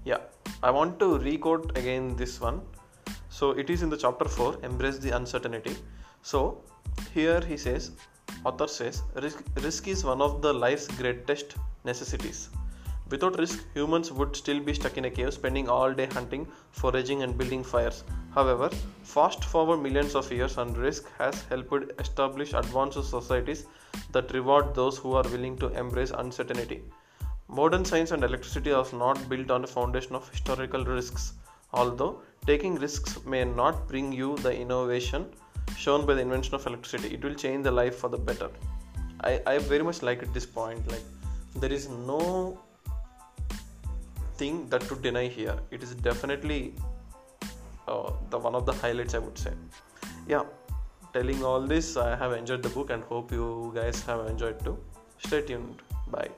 Yeah 0.04 0.18
i 0.62 0.70
want 0.78 0.98
to 1.02 1.08
recode 1.28 1.76
again 1.82 2.14
this 2.22 2.40
one 2.40 2.60
so 3.28 3.50
it 3.62 3.70
is 3.74 3.82
in 3.82 3.90
the 3.94 4.00
chapter 4.04 4.26
4 4.26 4.58
embrace 4.70 4.98
the 5.06 5.12
uncertainty 5.20 5.76
so 6.32 6.40
here 7.14 7.40
he 7.52 7.56
says 7.56 7.92
author 8.44 8.68
says 8.68 9.02
risk, 9.22 9.40
risk 9.68 9.88
is 9.88 10.04
one 10.04 10.20
of 10.20 10.42
the 10.42 10.52
life's 10.52 10.88
greatest 11.00 11.56
necessities 11.84 12.48
Without 13.10 13.38
risk, 13.38 13.66
humans 13.74 14.10
would 14.10 14.34
still 14.34 14.60
be 14.60 14.72
stuck 14.72 14.96
in 14.96 15.04
a 15.04 15.10
cave, 15.10 15.34
spending 15.34 15.68
all 15.68 15.92
day 15.92 16.06
hunting, 16.06 16.48
foraging, 16.70 17.22
and 17.22 17.36
building 17.36 17.62
fires. 17.62 18.02
However, 18.34 18.70
fast 19.02 19.44
forward 19.44 19.82
millions 19.82 20.14
of 20.14 20.32
years, 20.32 20.56
and 20.56 20.76
risk 20.76 21.10
has 21.18 21.42
helped 21.50 22.00
establish 22.00 22.54
advanced 22.54 23.04
societies 23.10 23.66
that 24.12 24.32
reward 24.32 24.74
those 24.74 24.96
who 24.96 25.12
are 25.12 25.28
willing 25.34 25.58
to 25.58 25.68
embrace 25.78 26.12
uncertainty. 26.12 26.82
Modern 27.60 27.84
science 27.84 28.10
and 28.10 28.24
electricity 28.24 28.72
are 28.72 28.86
not 28.92 29.28
built 29.28 29.50
on 29.50 29.64
a 29.64 29.66
foundation 29.66 30.14
of 30.16 30.28
historical 30.28 30.84
risks. 30.84 31.34
Although 31.72 32.20
taking 32.46 32.74
risks 32.76 33.24
may 33.24 33.44
not 33.44 33.86
bring 33.88 34.12
you 34.12 34.36
the 34.38 34.52
innovation 34.64 35.26
shown 35.76 36.04
by 36.06 36.14
the 36.14 36.20
invention 36.20 36.54
of 36.54 36.66
electricity, 36.66 37.14
it 37.14 37.24
will 37.24 37.34
change 37.34 37.64
the 37.64 37.70
life 37.70 37.96
for 37.96 38.08
the 38.08 38.18
better. 38.18 38.50
I, 39.22 39.40
I 39.46 39.58
very 39.58 39.82
much 39.82 40.02
like 40.02 40.22
at 40.22 40.34
this 40.34 40.46
point. 40.46 40.86
Like 40.90 41.04
there 41.56 41.72
is 41.72 41.88
no 41.88 42.58
thing 44.36 44.68
that 44.68 44.82
to 44.90 44.96
deny 44.96 45.26
here 45.28 45.56
it 45.70 45.82
is 45.82 45.94
definitely 45.94 46.74
uh, 47.86 48.10
the 48.30 48.38
one 48.38 48.54
of 48.60 48.66
the 48.66 48.72
highlights 48.72 49.14
i 49.14 49.20
would 49.26 49.38
say 49.38 49.52
yeah 50.26 50.42
telling 51.12 51.44
all 51.44 51.60
this 51.74 51.96
i 51.96 52.10
have 52.22 52.32
enjoyed 52.32 52.62
the 52.62 52.72
book 52.76 52.90
and 52.90 53.04
hope 53.04 53.30
you 53.30 53.72
guys 53.74 54.02
have 54.10 54.26
enjoyed 54.26 54.58
too 54.64 54.76
stay 55.26 55.40
tuned 55.50 55.82
bye 56.16 56.30